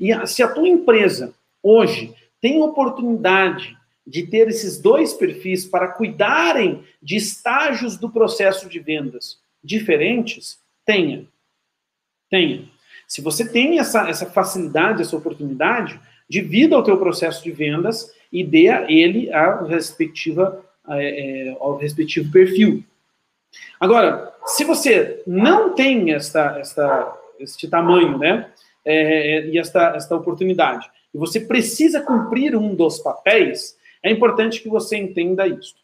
E 0.00 0.26
se 0.26 0.42
a 0.42 0.48
tua 0.48 0.68
empresa 0.68 1.32
hoje 1.62 2.12
tem 2.40 2.60
oportunidade 2.60 3.76
de 4.04 4.26
ter 4.26 4.48
esses 4.48 4.80
dois 4.80 5.12
perfis 5.12 5.64
para 5.64 5.92
cuidarem 5.92 6.82
de 7.00 7.14
estágios 7.14 7.96
do 7.96 8.10
processo 8.10 8.68
de 8.68 8.80
vendas 8.80 9.38
diferentes, 9.62 10.58
tenha. 10.84 11.28
Tenha. 12.28 12.75
Se 13.06 13.20
você 13.22 13.48
tem 13.48 13.78
essa, 13.78 14.08
essa 14.08 14.26
facilidade, 14.26 15.02
essa 15.02 15.16
oportunidade, 15.16 16.00
divida 16.28 16.76
o 16.76 16.82
teu 16.82 16.98
processo 16.98 17.42
de 17.42 17.52
vendas 17.52 18.12
e 18.32 18.44
dê 18.44 18.68
a 18.68 18.90
ele 18.90 19.32
a 19.32 19.62
respectiva 19.62 20.64
é, 20.88 21.48
é, 21.48 21.56
ao 21.60 21.76
respectivo 21.76 22.30
perfil. 22.30 22.84
Agora, 23.80 24.34
se 24.44 24.64
você 24.64 25.22
não 25.26 25.74
tem 25.74 26.12
esta, 26.12 26.58
esta, 26.58 27.16
este 27.38 27.68
tamanho, 27.68 28.18
né, 28.18 28.50
é, 28.84 29.46
e 29.46 29.58
esta, 29.58 29.94
esta 29.96 30.14
oportunidade, 30.14 30.90
e 31.14 31.18
você 31.18 31.40
precisa 31.40 32.02
cumprir 32.02 32.54
um 32.56 32.74
dos 32.74 32.98
papéis, 32.98 33.76
é 34.02 34.10
importante 34.10 34.60
que 34.60 34.68
você 34.68 34.96
entenda 34.96 35.46
isso. 35.46 35.74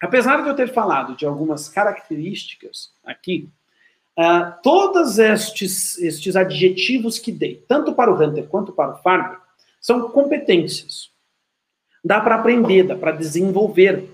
Apesar 0.00 0.42
de 0.42 0.48
eu 0.48 0.54
ter 0.54 0.72
falado 0.72 1.16
de 1.16 1.26
algumas 1.26 1.68
características 1.68 2.92
aqui, 3.04 3.48
uh, 4.18 4.52
todos 4.62 5.18
estes, 5.18 5.96
estes 5.98 6.34
adjetivos 6.34 7.18
que 7.18 7.30
dei, 7.30 7.64
tanto 7.68 7.94
para 7.94 8.12
o 8.12 8.20
Hunter 8.20 8.46
quanto 8.48 8.72
para 8.72 8.92
o 8.92 8.96
Farmer, 9.02 9.38
são 9.80 10.10
competências. 10.10 11.10
Dá 12.04 12.20
para 12.20 12.34
aprender, 12.34 12.84
dá 12.84 12.96
para 12.96 13.12
desenvolver. 13.12 14.10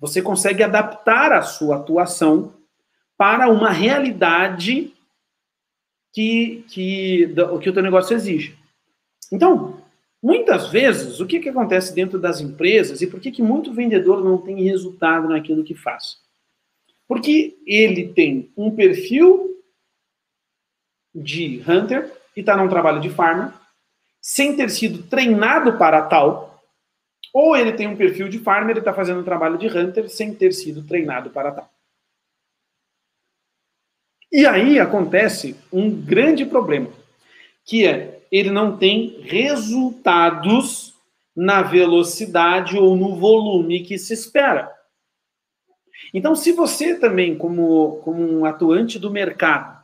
Você 0.00 0.22
consegue 0.22 0.62
adaptar 0.62 1.32
a 1.32 1.42
sua 1.42 1.76
atuação 1.76 2.54
para 3.16 3.48
uma 3.48 3.70
realidade 3.70 4.94
que, 6.12 6.64
que, 6.68 7.34
que 7.34 7.70
o 7.70 7.72
teu 7.72 7.82
negócio 7.82 8.14
exige. 8.14 8.56
Então, 9.30 9.82
muitas 10.22 10.68
vezes, 10.68 11.20
o 11.20 11.26
que, 11.26 11.40
que 11.40 11.48
acontece 11.48 11.94
dentro 11.94 12.18
das 12.18 12.40
empresas 12.40 13.02
e 13.02 13.06
por 13.06 13.20
que, 13.20 13.30
que 13.30 13.42
muito 13.42 13.72
vendedor 13.72 14.24
não 14.24 14.38
tem 14.38 14.62
resultado 14.62 15.28
naquilo 15.28 15.64
que 15.64 15.74
faz? 15.74 16.18
Porque 17.08 17.58
ele 17.66 18.12
tem 18.12 18.52
um 18.56 18.70
perfil 18.70 19.48
de 21.14 21.64
hunter 21.66 22.12
e 22.36 22.40
está 22.40 22.56
num 22.56 22.68
trabalho 22.68 23.00
de 23.00 23.10
farmer, 23.10 23.52
sem 24.20 24.54
ter 24.54 24.70
sido 24.70 25.02
treinado 25.04 25.78
para 25.78 26.02
tal, 26.02 26.62
ou 27.32 27.56
ele 27.56 27.72
tem 27.72 27.88
um 27.88 27.96
perfil 27.96 28.28
de 28.28 28.38
farmer 28.38 28.76
e 28.76 28.78
está 28.78 28.92
fazendo 28.92 29.20
um 29.20 29.24
trabalho 29.24 29.58
de 29.58 29.66
hunter 29.66 30.08
sem 30.08 30.34
ter 30.34 30.52
sido 30.52 30.86
treinado 30.86 31.30
para 31.30 31.50
tal. 31.50 31.70
E 34.30 34.46
aí 34.46 34.78
acontece 34.78 35.56
um 35.72 35.90
grande 35.90 36.44
problema, 36.44 36.90
que 37.64 37.86
é 37.86 38.20
ele 38.30 38.50
não 38.50 38.76
tem 38.76 39.22
resultados 39.22 40.94
na 41.34 41.62
velocidade 41.62 42.76
ou 42.76 42.94
no 42.94 43.16
volume 43.16 43.82
que 43.82 43.96
se 43.96 44.12
espera. 44.12 44.70
Então, 46.12 46.34
se 46.34 46.52
você 46.52 46.94
também, 46.98 47.36
como, 47.36 47.96
como 48.04 48.22
um 48.22 48.44
atuante 48.44 48.98
do 48.98 49.10
mercado, 49.10 49.78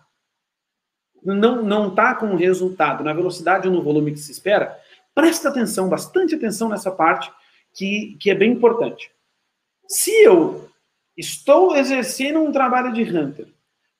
não 1.22 1.88
está 1.88 2.14
com 2.14 2.34
resultado 2.34 3.02
na 3.02 3.12
velocidade 3.12 3.66
ou 3.66 3.74
no 3.74 3.82
volume 3.82 4.12
que 4.12 4.18
se 4.18 4.32
espera, 4.32 4.78
presta 5.14 5.48
atenção, 5.48 5.88
bastante 5.88 6.34
atenção 6.34 6.68
nessa 6.68 6.90
parte, 6.90 7.32
que, 7.72 8.16
que 8.20 8.30
é 8.30 8.34
bem 8.34 8.52
importante. 8.52 9.10
Se 9.88 10.10
eu 10.22 10.68
estou 11.16 11.74
exercendo 11.76 12.40
um 12.40 12.52
trabalho 12.52 12.92
de 12.92 13.02
hunter 13.02 13.46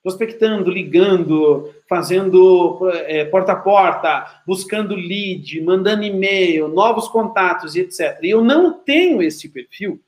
prospectando, 0.05 0.69
ligando, 0.69 1.73
fazendo 1.89 2.91
é, 3.07 3.25
porta 3.25 3.53
a 3.53 3.55
porta, 3.55 4.43
buscando 4.45 4.93
lead, 4.93 5.59
mandando 5.61 6.03
e-mail, 6.03 6.67
novos 6.67 7.07
contatos 7.07 7.75
e 7.75 7.79
etc. 7.79 8.19
E 8.21 8.29
eu 8.29 8.43
não 8.43 8.71
tenho 8.71 9.19
esse 9.19 9.49
perfil, 9.49 9.99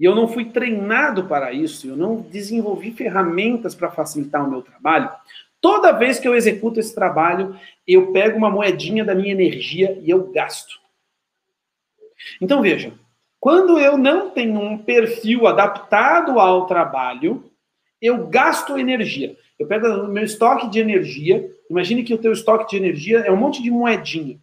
e 0.00 0.04
eu 0.06 0.14
não 0.14 0.26
fui 0.26 0.46
treinado 0.46 1.26
para 1.26 1.52
isso, 1.52 1.86
eu 1.86 1.94
não 1.94 2.22
desenvolvi 2.22 2.90
ferramentas 2.90 3.74
para 3.74 3.90
facilitar 3.90 4.42
o 4.42 4.50
meu 4.50 4.62
trabalho. 4.62 5.10
Toda 5.60 5.92
vez 5.92 6.18
que 6.18 6.26
eu 6.26 6.34
executo 6.34 6.80
esse 6.80 6.94
trabalho, 6.94 7.54
eu 7.86 8.10
pego 8.10 8.38
uma 8.38 8.48
moedinha 8.48 9.04
da 9.04 9.14
minha 9.14 9.30
energia 9.30 10.00
e 10.02 10.08
eu 10.08 10.32
gasto. 10.32 10.80
Então 12.40 12.62
veja, 12.62 12.94
quando 13.38 13.78
eu 13.78 13.98
não 13.98 14.30
tenho 14.30 14.58
um 14.58 14.78
perfil 14.78 15.46
adaptado 15.46 16.40
ao 16.40 16.66
trabalho, 16.66 17.50
eu 18.00 18.26
gasto 18.26 18.78
energia. 18.78 19.36
Eu 19.58 19.66
pego 19.66 19.86
o 19.86 20.08
meu 20.08 20.24
estoque 20.24 20.70
de 20.70 20.80
energia, 20.80 21.46
imagine 21.68 22.02
que 22.02 22.14
o 22.14 22.18
teu 22.18 22.32
estoque 22.32 22.70
de 22.70 22.76
energia 22.78 23.18
é 23.18 23.30
um 23.30 23.36
monte 23.36 23.62
de 23.62 23.70
moedinha. 23.70 24.40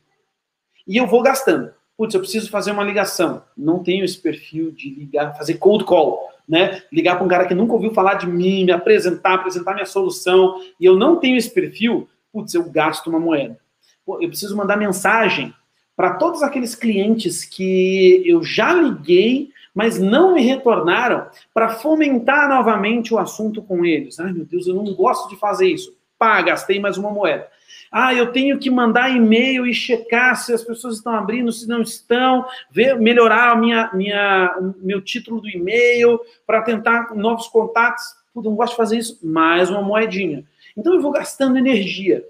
E 0.88 0.98
eu 0.98 1.08
vou 1.08 1.24
gastando. 1.24 1.74
Putz, 1.98 2.14
eu 2.14 2.22
preciso 2.22 2.52
fazer 2.52 2.72
uma 2.72 2.84
ligação. 2.84 3.42
Não 3.58 3.82
tenho 3.82 4.06
esse 4.06 4.20
perfil 4.20 4.72
de 4.72 4.90
ligar, 4.92 5.36
fazer 5.36 5.56
cold 5.56 5.84
call, 5.84 6.30
né? 6.48 6.84
Ligar 6.92 7.16
para 7.16 7.26
um 7.26 7.28
cara 7.28 7.48
que 7.48 7.56
nunca 7.56 7.74
ouviu 7.74 7.92
falar 7.92 8.14
de 8.14 8.28
mim, 8.28 8.66
me 8.66 8.72
apresentar, 8.72 9.34
apresentar 9.34 9.74
minha 9.74 9.86
solução, 9.86 10.62
e 10.80 10.86
eu 10.86 10.96
não 10.96 11.16
tenho 11.16 11.36
esse 11.36 11.50
perfil, 11.50 12.08
putz, 12.32 12.54
eu 12.54 12.70
gasto 12.70 13.08
uma 13.08 13.20
moeda. 13.20 13.60
Eu 14.08 14.30
preciso 14.30 14.56
mandar 14.56 14.78
mensagem 14.78 15.54
para 15.96 16.14
todos 16.14 16.44
aqueles 16.44 16.76
clientes 16.76 17.44
que 17.44 18.22
eu 18.24 18.44
já 18.44 18.72
liguei, 18.72 19.50
mas 19.74 20.00
não 20.00 20.36
me 20.36 20.42
retornaram 20.42 21.28
para 21.52 21.70
fomentar 21.70 22.48
novamente 22.48 23.12
o 23.14 23.18
assunto 23.18 23.64
com 23.64 23.84
eles. 23.84 24.20
Ai, 24.20 24.32
meu 24.32 24.46
Deus, 24.46 24.68
eu 24.68 24.76
não 24.76 24.94
gosto 24.94 25.28
de 25.30 25.36
fazer 25.36 25.68
isso. 25.68 25.97
Pá, 26.18 26.42
gastei 26.42 26.80
mais 26.80 26.98
uma 26.98 27.12
moeda. 27.12 27.48
Ah, 27.92 28.14
eu 28.14 28.32
tenho 28.32 28.60
que 28.60 28.70
mandar 28.70 29.10
e-mail 29.10 29.66
e 29.66 29.74
checar 29.74 30.36
se 30.36 30.52
as 30.54 30.64
pessoas 30.64 30.98
estão 30.98 31.14
abrindo, 31.14 31.52
se 31.52 31.68
não 31.68 31.82
estão, 31.82 32.46
ver, 32.70 33.00
melhorar 33.00 33.52
a 33.52 33.56
minha, 33.56 33.90
minha, 33.94 34.56
meu 34.78 35.02
título 35.02 35.40
do 35.40 35.50
e-mail 35.50 36.20
para 36.46 36.62
tentar 36.62 37.16
novos 37.16 37.48
contatos. 37.48 38.04
Puta, 38.34 38.50
não 38.50 38.56
gosto 38.56 38.72
de 38.72 38.78
fazer 38.78 38.98
isso. 38.98 39.20
Mais 39.26 39.70
uma 39.70 39.82
moedinha. 39.82 40.44
Então 40.76 40.94
eu 40.94 41.02
vou 41.02 41.12
gastando 41.12 41.58
energia. 41.58 42.28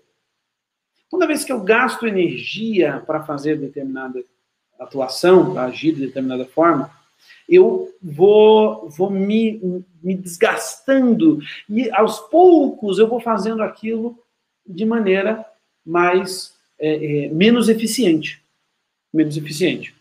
Toda 1.09 1.27
vez 1.27 1.43
que 1.43 1.51
eu 1.51 1.61
gasto 1.61 2.05
energia 2.05 3.01
para 3.05 3.23
fazer 3.23 3.57
determinada 3.57 4.21
atuação, 4.79 5.53
para 5.53 5.63
agir 5.63 5.93
de 5.93 6.05
determinada 6.05 6.45
forma, 6.45 6.91
eu 7.49 7.89
vou, 8.01 8.89
vou 8.89 9.09
me, 9.09 9.83
me 10.07 10.15
desgastando 10.15 11.39
e 11.67 11.91
aos 11.91 12.17
poucos 12.17 12.97
eu 12.97 13.09
vou 13.09 13.19
fazendo 13.19 13.61
aquilo 13.61 14.17
de 14.65 14.85
maneira 14.85 15.45
mais 15.85 16.55
é, 16.79 17.25
é, 17.25 17.27
menos 17.27 17.67
eficiente, 17.67 18.41
menos 19.13 19.35
eficiente. 19.35 19.93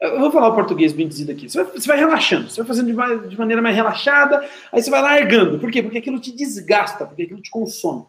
Eu 0.00 0.20
vou 0.20 0.30
falar 0.30 0.50
o 0.50 0.54
português 0.54 0.92
bem 0.92 1.08
dizido 1.08 1.32
aqui. 1.32 1.48
Você 1.48 1.64
vai, 1.64 1.72
você 1.72 1.88
vai 1.88 1.98
relaxando, 1.98 2.48
você 2.48 2.60
vai 2.60 2.68
fazendo 2.68 2.86
de, 2.86 2.92
mais, 2.92 3.28
de 3.28 3.36
maneira 3.36 3.60
mais 3.60 3.74
relaxada, 3.74 4.48
aí 4.70 4.80
você 4.80 4.90
vai 4.90 5.02
largando. 5.02 5.58
Por 5.58 5.72
quê? 5.72 5.82
Porque 5.82 5.98
aquilo 5.98 6.20
te 6.20 6.30
desgasta, 6.30 7.04
porque 7.04 7.22
aquilo 7.22 7.42
te 7.42 7.50
consome. 7.50 8.06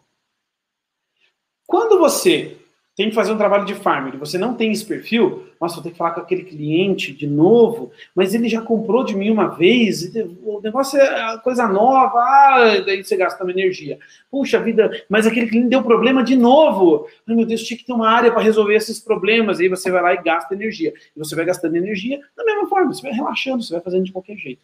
Quando 1.66 1.98
você 1.98 2.56
tem 2.96 3.08
que 3.08 3.14
fazer 3.14 3.32
um 3.32 3.36
trabalho 3.36 3.64
de 3.64 3.74
farmer, 3.74 4.16
você 4.16 4.38
não 4.38 4.54
tem 4.54 4.70
esse 4.70 4.84
perfil, 4.84 5.48
nossa, 5.60 5.74
vou 5.74 5.82
ter 5.82 5.90
que 5.90 5.96
falar 5.96 6.12
com 6.12 6.20
aquele 6.20 6.44
cliente 6.44 7.12
de 7.12 7.26
novo, 7.26 7.90
mas 8.14 8.34
ele 8.34 8.48
já 8.48 8.60
comprou 8.60 9.02
de 9.02 9.16
mim 9.16 9.30
uma 9.30 9.48
vez, 9.48 10.14
o 10.44 10.60
negócio 10.62 11.00
é 11.00 11.38
coisa 11.38 11.66
nova, 11.66 12.20
ah, 12.20 12.80
daí 12.86 13.02
você 13.02 13.16
gasta 13.16 13.42
uma 13.42 13.50
energia. 13.50 13.98
Puxa 14.30 14.60
vida, 14.60 14.90
mas 15.08 15.26
aquele 15.26 15.48
cliente 15.48 15.68
deu 15.68 15.82
problema 15.82 16.22
de 16.22 16.36
novo. 16.36 17.08
Ai 17.26 17.34
meu 17.34 17.44
Deus, 17.44 17.64
tinha 17.64 17.76
que 17.76 17.84
ter 17.84 17.92
uma 17.92 18.08
área 18.08 18.30
para 18.30 18.42
resolver 18.42 18.74
esses 18.74 19.00
problemas. 19.00 19.58
Aí 19.58 19.68
você 19.68 19.90
vai 19.90 20.02
lá 20.02 20.14
e 20.14 20.22
gasta 20.22 20.54
energia. 20.54 20.92
E 21.14 21.18
você 21.18 21.34
vai 21.34 21.44
gastando 21.44 21.76
energia 21.76 22.20
da 22.36 22.44
mesma 22.44 22.68
forma, 22.68 22.92
você 22.92 23.02
vai 23.02 23.12
relaxando, 23.12 23.62
você 23.62 23.72
vai 23.72 23.82
fazendo 23.82 24.04
de 24.04 24.12
qualquer 24.12 24.36
jeito. 24.36 24.62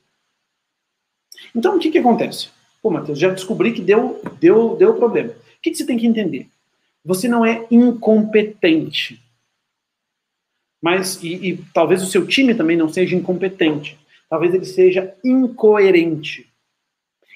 Então, 1.55 1.77
o 1.77 1.79
que, 1.79 1.91
que 1.91 1.99
acontece? 1.99 2.49
Pô, 2.83 2.91
Matheus, 2.91 3.19
já 3.19 3.31
descobri 3.31 3.73
que 3.73 3.81
deu, 3.81 4.21
deu, 4.41 4.77
deu 4.77 4.95
problema. 4.95 5.31
O 5.31 5.63
que, 5.63 5.71
que 5.71 5.77
você 5.77 5.87
tem 5.87 5.99
que 5.99 6.07
entender? 6.07 6.49
Você 7.05 7.29
não 7.29 7.45
é 7.45 7.67
incompetente. 7.71 9.23
Mas, 10.81 11.23
e, 11.23 11.51
e 11.51 11.65
talvez 11.75 12.03
o 12.03 12.07
seu 12.07 12.27
time 12.27 12.55
também 12.55 12.77
não 12.77 12.89
seja 12.89 13.17
incompetente. 13.17 13.99
Talvez 14.29 14.55
ele 14.55 14.65
seja 14.65 15.15
incoerente. 15.25 16.51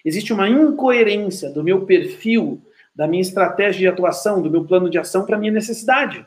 Existe 0.04 0.32
uma 0.32 0.48
incoerência 0.48 1.50
do 1.50 1.62
meu 1.62 1.84
perfil, 1.86 2.62
da 2.94 3.06
minha 3.06 3.22
estratégia 3.22 3.80
de 3.80 3.88
atuação, 3.88 4.42
do 4.42 4.50
meu 4.50 4.64
plano 4.64 4.88
de 4.88 4.98
ação 4.98 5.24
para 5.26 5.36
a 5.36 5.38
minha 5.38 5.52
necessidade. 5.52 6.24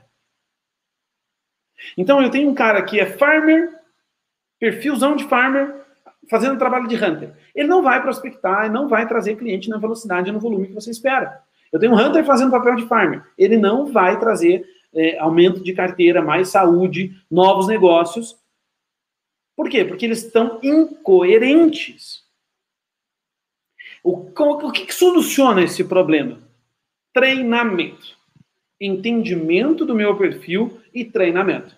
Então 1.98 2.22
eu 2.22 2.30
tenho 2.30 2.50
um 2.50 2.56
cara 2.56 2.82
que 2.82 3.00
é 3.00 3.06
farmer, 3.06 3.72
perfilzão 4.60 5.16
de 5.16 5.26
farmer, 5.26 5.76
fazendo 6.30 6.58
trabalho 6.58 6.88
de 6.88 6.96
hunter. 6.96 7.34
Ele 7.56 7.68
não 7.68 7.82
vai 7.82 8.02
prospectar, 8.02 8.72
não 8.72 8.88
vai 8.88 9.08
trazer 9.08 9.38
cliente 9.38 9.70
na 9.70 9.78
velocidade, 9.78 10.32
no 10.32 10.40
volume 10.40 10.68
que 10.68 10.74
você 10.74 10.92
espera. 10.92 11.44
Eu 11.72 11.80
tenho 11.80 11.94
um 11.94 11.96
hunter 11.96 12.26
fazendo 12.26 12.52
papel 12.52 12.76
de 12.76 12.88
farmer. 12.88 13.24
Ele 13.38 13.58
não 13.58 13.86
vai 13.86 14.20
trazer 14.20 14.66
é, 14.94 15.20
aumento 15.20 15.64
de 15.64 15.74
carteira, 15.74 16.22
mais 16.22 16.50
saúde, 16.50 17.16
novos 17.30 17.68
negócios. 17.68 18.36
Por 19.56 19.70
quê? 19.70 19.86
Porque 19.86 20.06
eles 20.06 20.24
estão 20.24 20.60
incoerentes. 20.64 22.24
O, 24.04 24.32
o 24.36 24.72
que, 24.72 24.86
que 24.86 24.94
soluciona 24.94 25.62
esse 25.62 25.84
problema? 25.84 26.40
Treinamento. 27.14 28.18
Entendimento 28.80 29.86
do 29.86 29.96
meu 29.96 30.18
perfil 30.18 30.80
e 30.94 31.06
treinamento. 31.06 31.77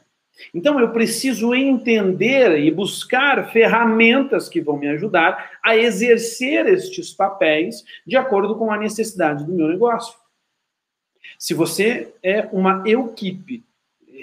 Então 0.53 0.79
eu 0.79 0.91
preciso 0.91 1.53
entender 1.53 2.59
e 2.59 2.71
buscar 2.71 3.51
ferramentas 3.51 4.47
que 4.47 4.61
vão 4.61 4.77
me 4.77 4.87
ajudar 4.87 5.51
a 5.63 5.75
exercer 5.75 6.67
estes 6.67 7.11
papéis 7.11 7.83
de 8.05 8.15
acordo 8.15 8.55
com 8.55 8.71
a 8.71 8.77
necessidade 8.77 9.45
do 9.45 9.53
meu 9.53 9.67
negócio. 9.67 10.17
Se 11.37 11.53
você 11.53 12.13
é 12.23 12.47
uma 12.51 12.83
equipe, 12.85 13.63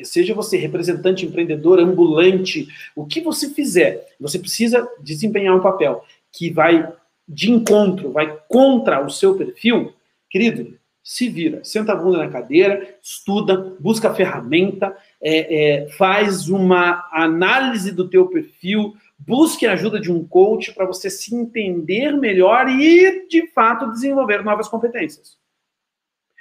seja 0.04 0.34
você 0.34 0.56
representante, 0.56 1.24
empreendedor, 1.24 1.78
ambulante, 1.78 2.68
o 2.94 3.06
que 3.06 3.20
você 3.20 3.50
fizer, 3.50 4.06
você 4.20 4.38
precisa 4.38 4.86
desempenhar 5.00 5.54
um 5.54 5.62
papel 5.62 6.04
que 6.32 6.50
vai 6.50 6.92
de 7.28 7.50
encontro, 7.50 8.12
vai 8.12 8.38
contra 8.48 9.04
o 9.04 9.10
seu 9.10 9.36
perfil, 9.36 9.92
querido, 10.28 10.78
se 11.02 11.28
vira, 11.28 11.62
senta 11.64 11.92
a 11.92 11.96
bunda 11.96 12.18
na 12.18 12.28
cadeira, 12.28 12.96
estuda, 13.02 13.76
busca 13.78 14.12
ferramenta, 14.12 14.96
é, 15.20 15.84
é, 15.84 15.88
faz 15.90 16.48
uma 16.48 17.08
análise 17.12 17.92
do 17.92 18.08
teu 18.08 18.28
perfil, 18.28 18.96
busque 19.18 19.66
a 19.66 19.72
ajuda 19.72 19.98
de 19.98 20.12
um 20.12 20.26
coach 20.26 20.72
para 20.72 20.86
você 20.86 21.08
se 21.08 21.34
entender 21.34 22.12
melhor 22.12 22.68
e, 22.68 23.26
de 23.28 23.46
fato, 23.48 23.90
desenvolver 23.90 24.44
novas 24.44 24.68
competências. 24.68 25.38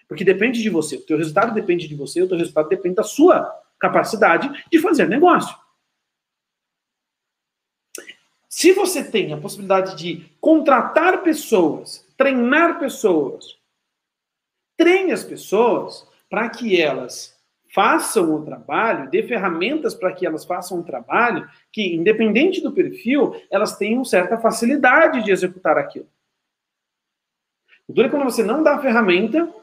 Porque 0.07 0.23
depende 0.23 0.61
de 0.61 0.69
você, 0.69 0.97
o 0.97 1.05
teu 1.05 1.17
resultado 1.17 1.53
depende 1.53 1.87
de 1.87 1.95
você, 1.95 2.21
o 2.21 2.27
teu 2.27 2.37
resultado 2.37 2.69
depende 2.69 2.95
da 2.95 3.03
sua 3.03 3.49
capacidade 3.79 4.65
de 4.71 4.79
fazer 4.79 5.07
negócio. 5.07 5.55
Se 8.47 8.71
você 8.71 9.03
tem 9.03 9.33
a 9.33 9.37
possibilidade 9.37 9.97
de 9.97 10.31
contratar 10.39 11.23
pessoas, 11.23 12.07
treinar 12.15 12.79
pessoas, 12.79 13.57
treine 14.77 15.11
as 15.11 15.23
pessoas 15.23 16.07
para 16.29 16.49
que 16.49 16.81
elas 16.81 17.34
façam 17.75 18.33
o 18.33 18.45
trabalho, 18.45 19.09
dê 19.09 19.21
ferramentas 19.21 19.93
para 19.93 20.13
que 20.13 20.25
elas 20.25 20.45
façam 20.45 20.79
o 20.79 20.83
trabalho, 20.83 21.45
que, 21.73 21.93
independente 21.93 22.61
do 22.61 22.71
perfil, 22.71 23.35
elas 23.51 23.77
tenham 23.77 24.05
certa 24.05 24.37
facilidade 24.37 25.21
de 25.21 25.29
executar 25.29 25.77
aquilo. 25.77 26.07
O 27.85 27.91
duro 27.91 28.07
é 28.07 28.09
quando 28.09 28.23
você 28.23 28.43
não 28.43 28.63
dá 28.63 28.79
ferramenta, 28.79 29.53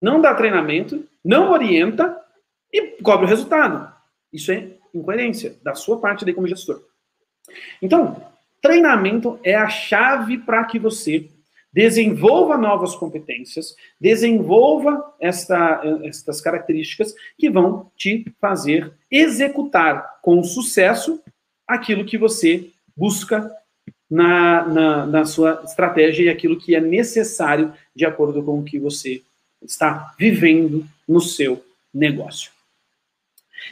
não 0.00 0.20
dá 0.20 0.34
treinamento, 0.34 1.08
não 1.24 1.52
orienta 1.52 2.22
e 2.70 3.02
cobra 3.02 3.24
o 3.24 3.28
resultado. 3.28 3.90
Isso 4.30 4.52
é 4.52 4.76
incoerência 4.94 5.58
da 5.62 5.74
sua 5.74 5.98
parte 5.98 6.26
daí 6.26 6.34
como 6.34 6.46
gestor. 6.46 6.84
Então, 7.80 8.30
treinamento 8.60 9.40
é 9.42 9.54
a 9.54 9.70
chave 9.70 10.36
para 10.36 10.62
que 10.66 10.78
você 10.78 11.30
desenvolva 11.72 12.56
novas 12.56 12.94
competências, 12.94 13.74
desenvolva 14.00 15.14
esta, 15.20 15.82
estas 16.04 16.40
características 16.40 17.14
que 17.36 17.50
vão 17.50 17.90
te 17.96 18.24
fazer 18.40 18.92
executar 19.10 20.18
com 20.22 20.42
sucesso 20.42 21.20
aquilo 21.66 22.04
que 22.04 22.16
você 22.16 22.70
busca 22.96 23.50
na, 24.10 24.66
na, 24.66 25.06
na, 25.06 25.24
sua 25.26 25.62
estratégia 25.64 26.24
e 26.24 26.28
aquilo 26.30 26.58
que 26.58 26.74
é 26.74 26.80
necessário 26.80 27.72
de 27.94 28.06
acordo 28.06 28.42
com 28.42 28.58
o 28.58 28.64
que 28.64 28.78
você 28.78 29.22
está 29.62 30.14
vivendo 30.18 30.86
no 31.06 31.20
seu 31.20 31.62
negócio. 31.92 32.50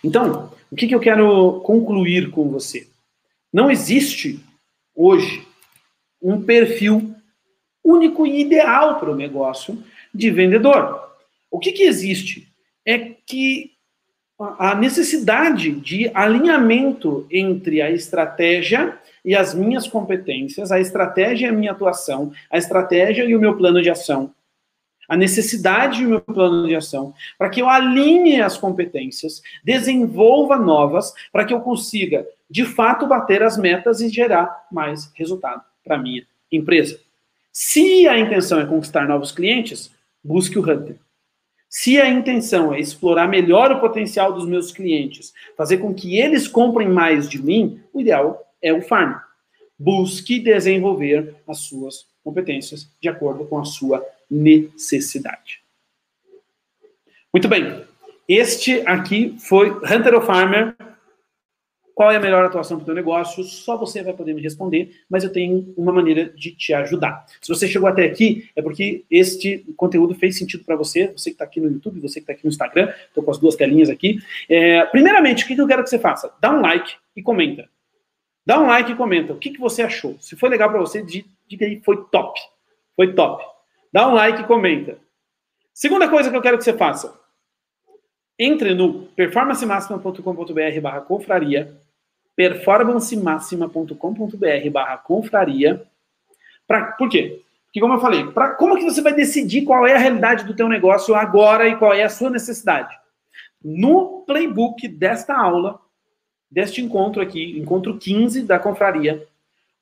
Então, 0.05 0.53
o 0.71 0.77
que, 0.77 0.87
que 0.87 0.95
eu 0.95 1.01
quero 1.01 1.61
concluir 1.61 2.31
com 2.31 2.51
você? 2.51 2.87
Não 3.53 3.71
existe 3.71 4.39
hoje 4.95 5.47
um 6.21 6.43
perfil 6.43 7.16
único 7.87 8.27
e 8.27 8.41
ideal 8.41 8.99
para 8.99 9.11
o 9.11 9.17
negócio 9.17 9.83
de 10.13 10.31
vendedor. 10.31 11.09
O 11.51 11.59
que, 11.59 11.71
que 11.71 11.85
existe? 11.85 12.49
É 12.85 12.99
que 12.99 13.73
a 14.59 14.75
necessidade 14.75 15.71
de 15.73 16.11
alinhamento 16.13 17.27
entre 17.31 17.81
a 17.81 17.91
estratégia 17.91 18.99
e 19.25 19.35
as 19.35 19.55
minhas 19.55 19.89
competências, 19.89 20.71
a 20.71 20.79
estratégia 20.79 21.47
e 21.47 21.49
a 21.49 21.53
minha 21.53 21.73
atuação, 21.73 22.33
a 22.51 22.59
estratégia 22.59 23.25
e 23.25 23.35
o 23.35 23.41
meu 23.41 23.57
plano 23.57 23.81
de 23.81 23.89
ação, 23.89 24.35
a 25.09 25.17
necessidade 25.17 26.03
e 26.03 26.07
o 26.07 26.11
meu 26.11 26.21
plano 26.21 26.67
de 26.67 26.75
ação, 26.75 27.15
para 27.39 27.49
que 27.49 27.63
eu 27.63 27.69
alinhe 27.69 28.41
as 28.41 28.59
competências, 28.59 29.41
desenvolva 29.65 30.57
novas, 30.57 31.15
para 31.33 31.45
que 31.45 31.55
eu 31.55 31.61
consiga, 31.61 32.27
de 32.51 32.65
fato, 32.65 33.07
bater 33.07 33.43
as 33.43 33.57
metas 33.57 34.01
e 34.01 34.09
gerar 34.09 34.67
mais 34.71 35.11
resultado 35.15 35.63
para 35.85 35.97
a 35.97 35.99
minha 35.99 36.27
empresa. 36.51 37.06
Se 37.59 38.07
a 38.07 38.19
intenção 38.19 38.61
é 38.61 38.67
conquistar 38.67 39.09
novos 39.09 39.33
clientes, 39.33 39.91
busque 40.23 40.59
o 40.59 40.61
Hunter. 40.61 40.97
Se 41.71 41.99
a 41.99 42.07
intenção 42.07 42.75
é 42.75 42.79
explorar 42.79 43.27
melhor 43.29 43.73
o 43.73 43.81
potencial 43.81 44.31
dos 44.31 44.47
meus 44.47 44.71
clientes, 44.71 45.33
fazer 45.57 45.79
com 45.79 45.95
que 45.95 46.19
eles 46.19 46.47
comprem 46.47 46.87
mais 46.87 47.27
de 47.27 47.43
mim, 47.43 47.81
o 47.95 48.03
ideal 48.03 48.47
é 48.61 48.75
o 48.75 48.83
Farm. 48.83 49.15
Busque 49.79 50.39
desenvolver 50.39 51.35
as 51.49 51.61
suas 51.61 52.07
competências 52.23 52.91
de 53.01 53.09
acordo 53.09 53.47
com 53.47 53.59
a 53.59 53.65
sua 53.65 54.05
necessidade. 54.31 55.63
Muito 57.33 57.49
bem. 57.49 57.85
Este 58.29 58.83
aqui 58.87 59.35
foi 59.39 59.71
Hunter 59.71 60.13
ou 60.13 60.21
Farmer 60.21 60.77
qual 61.97 62.11
é 62.11 62.17
a 62.17 62.21
melhor 62.21 62.45
atuação 62.45 62.77
para 62.77 62.83
o 62.83 62.85
teu 62.85 62.95
negócio? 62.95 63.43
Só 63.43 63.75
você 63.75 64.03
vai 64.03 64.13
poder 64.13 64.35
me 64.35 64.43
responder, 64.43 65.01
mas 65.09 65.25
eu 65.25 65.33
tenho 65.33 65.73
uma 65.79 65.91
maneira 65.91 66.29
de 66.29 66.51
te 66.55 66.75
ajudar. 66.75 67.25
Se 67.41 67.49
você 67.49 67.67
chegou 67.67 67.89
até 67.89 68.05
aqui, 68.05 68.51
é 68.55 68.61
porque 68.61 69.07
este 69.11 69.65
conteúdo 69.79 70.15
fez 70.15 70.37
sentido 70.37 70.63
para 70.63 70.77
você, 70.77 71.07
você 71.07 71.31
que 71.31 71.37
está 71.37 71.47
aqui 71.47 71.59
no 71.59 71.71
YouTube, 71.71 71.99
você 71.99 72.21
que 72.21 72.25
está 72.25 72.35
aqui 72.35 72.45
no 72.45 72.51
Instagram, 72.51 72.93
estou 73.09 73.25
com 73.25 73.31
as 73.31 73.39
duas 73.39 73.57
telinhas 73.57 73.89
aqui. 73.89 74.19
É, 74.47 74.85
primeiramente, 74.85 75.45
o 75.45 75.47
que 75.47 75.59
eu 75.59 75.67
quero 75.67 75.83
que 75.83 75.89
você 75.89 75.99
faça? 75.99 76.31
Dá 76.39 76.51
um 76.51 76.61
like 76.61 76.93
e 77.17 77.23
comenta. 77.23 77.67
Dá 78.45 78.61
um 78.61 78.67
like 78.67 78.93
e 78.93 78.95
comenta. 78.95 79.33
O 79.33 79.39
que, 79.39 79.49
que 79.49 79.59
você 79.59 79.81
achou? 79.81 80.19
Se 80.21 80.37
foi 80.37 80.51
legal 80.51 80.69
para 80.69 80.81
você, 80.81 81.03
diga 81.03 81.65
aí, 81.65 81.81
foi 81.83 82.05
top. 82.13 82.39
Foi 82.95 83.15
top. 83.15 83.43
Dá 83.91 84.07
um 84.07 84.13
like 84.13 84.43
e 84.43 84.45
comenta. 84.45 84.99
Segunda 85.73 86.11
coisa 86.11 86.31
que 86.31 86.37
eu 86.37 86.43
quero 86.43 86.59
que 86.59 86.65
você 86.65 86.75
faça. 86.75 87.19
Entre 88.39 88.75
no 88.75 89.07
performancemaxima.com.br 89.17 90.81
barra 90.83 91.01
confraria 91.01 91.86
performancemaxima.com.br 92.37 94.71
barra 94.71 94.99
confraria. 94.99 95.83
Pra, 96.67 96.93
por 96.93 97.09
quê? 97.09 97.41
Porque, 97.67 97.81
como 97.81 97.95
eu 97.95 98.01
falei, 98.01 98.27
pra, 98.27 98.51
como 98.51 98.77
que 98.77 98.85
você 98.85 99.03
vai 99.03 99.15
decidir 99.15 99.63
qual 99.63 99.87
é 99.87 99.95
a 99.95 99.99
realidade 99.99 100.45
do 100.45 100.55
teu 100.55 100.69
negócio 100.69 101.15
agora 101.15 101.69
e 101.69 101.77
qual 101.77 101.93
é 101.93 102.05
a 102.05 102.09
sua 102.09 102.31
necessidade? 102.31 102.95
No 103.63 104.23
playbook 104.27 104.87
desta 104.87 105.37
aula, 105.37 105.81
deste 106.51 106.81
encontro 106.81 107.21
aqui, 107.21 107.59
encontro 107.59 107.99
15 107.99 108.43
da 108.43 108.59
confraria, 108.59 109.27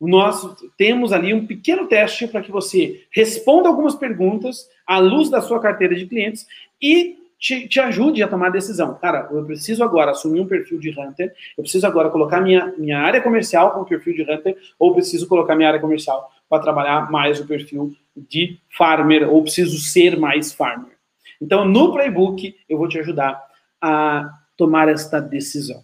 nós 0.01 0.45
temos 0.77 1.13
ali 1.13 1.33
um 1.33 1.47
pequeno 1.47 1.87
teste 1.87 2.27
para 2.27 2.43
que 2.43 2.51
você 2.51 3.05
responda 3.11 3.69
algumas 3.69 3.95
perguntas 3.95 4.69
à 4.87 4.99
luz 4.99 5.31
da 5.31 5.41
sua 5.41 5.61
carteira 5.61 5.95
de 5.95 6.07
clientes 6.07 6.47
e 6.81 7.24
te, 7.39 7.69
te 7.69 7.81
ajude 7.81 8.23
a 8.23 8.29
tomar 8.29 8.49
a 8.49 8.51
decisão. 8.51 8.95
Cara, 8.95 9.29
eu 9.31 9.45
preciso 9.45 9.83
agora 9.85 10.11
assumir 10.11 10.41
um 10.41 10.47
perfil 10.47 10.79
de 10.79 10.91
Hunter, 10.91 11.35
eu 11.57 11.63
preciso 11.63 11.87
agora 11.87 12.11
colocar 12.11 12.41
minha, 12.41 12.73
minha 12.79 12.99
área 12.99 13.21
comercial 13.21 13.73
com 13.73 13.81
o 13.81 13.85
perfil 13.85 14.15
de 14.15 14.23
Hunter, 14.23 14.57
ou 14.79 14.95
preciso 14.95 15.29
colocar 15.29 15.55
minha 15.55 15.69
área 15.69 15.81
comercial 15.81 16.31
para 16.49 16.63
trabalhar 16.63 17.11
mais 17.11 17.41
o 17.41 17.47
perfil 17.47 17.95
de 18.17 18.59
Farmer, 18.71 19.29
ou 19.29 19.43
preciso 19.43 19.79
ser 19.79 20.19
mais 20.19 20.53
Farmer. 20.53 20.93
Então, 21.41 21.65
no 21.65 21.93
playbook, 21.93 22.57
eu 22.69 22.79
vou 22.79 22.89
te 22.89 22.99
ajudar 22.99 23.43
a 23.81 24.31
tomar 24.57 24.89
esta 24.89 25.21
decisão. 25.21 25.83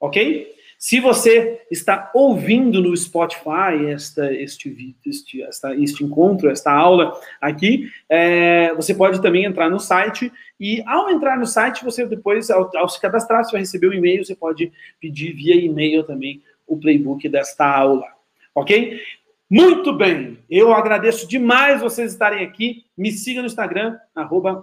Ok? 0.00 0.54
Se 0.84 1.00
você 1.00 1.62
está 1.70 2.10
ouvindo 2.12 2.82
no 2.82 2.94
Spotify 2.94 3.86
esta, 3.88 4.30
este, 4.34 4.94
este, 5.06 5.42
esta, 5.42 5.74
este 5.74 6.04
encontro, 6.04 6.50
esta 6.50 6.70
aula 6.70 7.18
aqui, 7.40 7.88
é, 8.06 8.74
você 8.74 8.94
pode 8.94 9.22
também 9.22 9.46
entrar 9.46 9.70
no 9.70 9.80
site 9.80 10.30
e 10.60 10.82
ao 10.86 11.08
entrar 11.08 11.38
no 11.38 11.46
site, 11.46 11.82
você 11.82 12.04
depois, 12.04 12.50
ao, 12.50 12.70
ao 12.76 12.86
se 12.86 13.00
cadastrar, 13.00 13.42
você 13.42 13.52
vai 13.52 13.62
receber 13.62 13.86
o 13.86 13.90
um 13.92 13.94
e-mail, 13.94 14.26
você 14.26 14.36
pode 14.36 14.70
pedir 15.00 15.32
via 15.32 15.56
e-mail 15.56 16.04
também 16.04 16.42
o 16.66 16.76
playbook 16.78 17.26
desta 17.30 17.66
aula, 17.66 18.08
ok? 18.54 19.00
Muito 19.48 19.90
bem, 19.96 20.36
eu 20.50 20.74
agradeço 20.74 21.26
demais 21.26 21.80
vocês 21.80 22.12
estarem 22.12 22.44
aqui. 22.44 22.84
Me 22.94 23.10
siga 23.10 23.40
no 23.40 23.46
Instagram, 23.46 23.96
arroba 24.14 24.62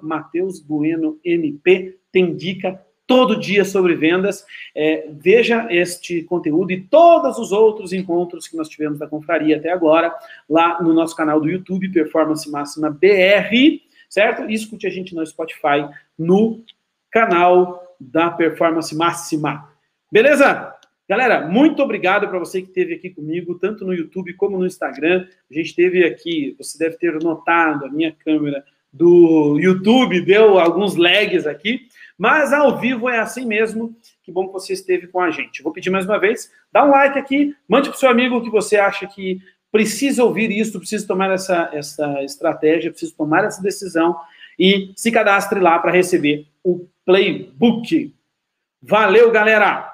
MP, 1.26 1.98
tem 2.12 2.36
dica 2.36 2.80
todo 3.12 3.38
dia 3.38 3.66
sobre 3.66 3.94
vendas. 3.94 4.46
É, 4.74 5.10
veja 5.12 5.68
este 5.70 6.24
conteúdo 6.24 6.72
e 6.72 6.80
todos 6.80 7.38
os 7.38 7.52
outros 7.52 7.92
encontros 7.92 8.48
que 8.48 8.56
nós 8.56 8.70
tivemos 8.70 8.98
da 8.98 9.06
confraria 9.06 9.58
até 9.58 9.70
agora, 9.70 10.16
lá 10.50 10.82
no 10.82 10.94
nosso 10.94 11.14
canal 11.14 11.42
do 11.42 11.50
YouTube, 11.50 11.92
Performance 11.92 12.50
Máxima 12.50 12.90
BR, 12.90 13.82
certo? 14.10 14.50
E 14.50 14.54
escute 14.54 14.88
a 14.88 14.90
gente 14.90 15.14
no 15.14 15.28
Spotify, 15.28 15.90
no 16.18 16.64
canal 17.12 17.98
da 18.00 18.32
Performance 18.32 18.96
Máxima. 18.96 19.70
Beleza? 20.10 20.74
Galera, 21.10 21.46
muito 21.46 21.84
obrigado 21.84 22.30
para 22.30 22.40
você 22.40 22.62
que 22.62 22.70
esteve 22.70 22.94
aqui 22.94 23.10
comigo, 23.10 23.60
tanto 23.60 23.84
no 23.84 23.94
YouTube 23.94 24.34
como 24.36 24.58
no 24.58 24.66
Instagram. 24.66 25.28
A 25.50 25.54
gente 25.54 25.76
teve 25.76 26.06
aqui, 26.06 26.56
você 26.58 26.78
deve 26.78 26.96
ter 26.96 27.22
notado, 27.22 27.88
a 27.88 27.90
minha 27.90 28.14
câmera 28.14 28.64
do 28.92 29.58
YouTube 29.60 30.22
deu 30.22 30.60
alguns 30.60 30.96
lags 30.96 31.48
aqui, 31.48 31.88
mas 32.18 32.52
ao 32.52 32.80
vivo 32.80 33.10
é 33.10 33.20
assim 33.20 33.46
mesmo. 33.46 33.96
Que 34.24 34.32
bom 34.32 34.48
que 34.48 34.54
você 34.54 34.74
esteve 34.74 35.08
com 35.08 35.20
a 35.20 35.32
gente. 35.32 35.64
Vou 35.64 35.72
pedir 35.72 35.90
mais 35.90 36.06
uma 36.06 36.20
vez, 36.20 36.52
dá 36.72 36.86
um 36.86 36.92
like 36.92 37.18
aqui, 37.18 37.56
mande 37.68 37.90
para 37.90 37.96
o 37.96 38.00
seu 38.00 38.10
amigo 38.10 38.42
que 38.42 38.50
você 38.50 38.78
acha 38.78 39.08
que 39.08 39.40
precisa 39.72 40.24
ouvir 40.24 40.52
isso, 40.52 40.78
precisa 40.78 41.08
tomar 41.08 41.32
essa, 41.32 41.70
essa 41.74 42.22
estratégia, 42.24 42.92
precisa 42.92 43.14
tomar 43.18 43.46
essa 43.46 43.62
decisão 43.62 44.16
e 44.60 44.92
se 44.96 45.12
cadastre 45.12 45.60
lá 45.60 45.80
para 45.80 45.92
receber 45.92 46.46
o 46.64 46.86
playbook. 47.06 48.14
Valeu, 48.82 49.32
galera! 49.32 49.91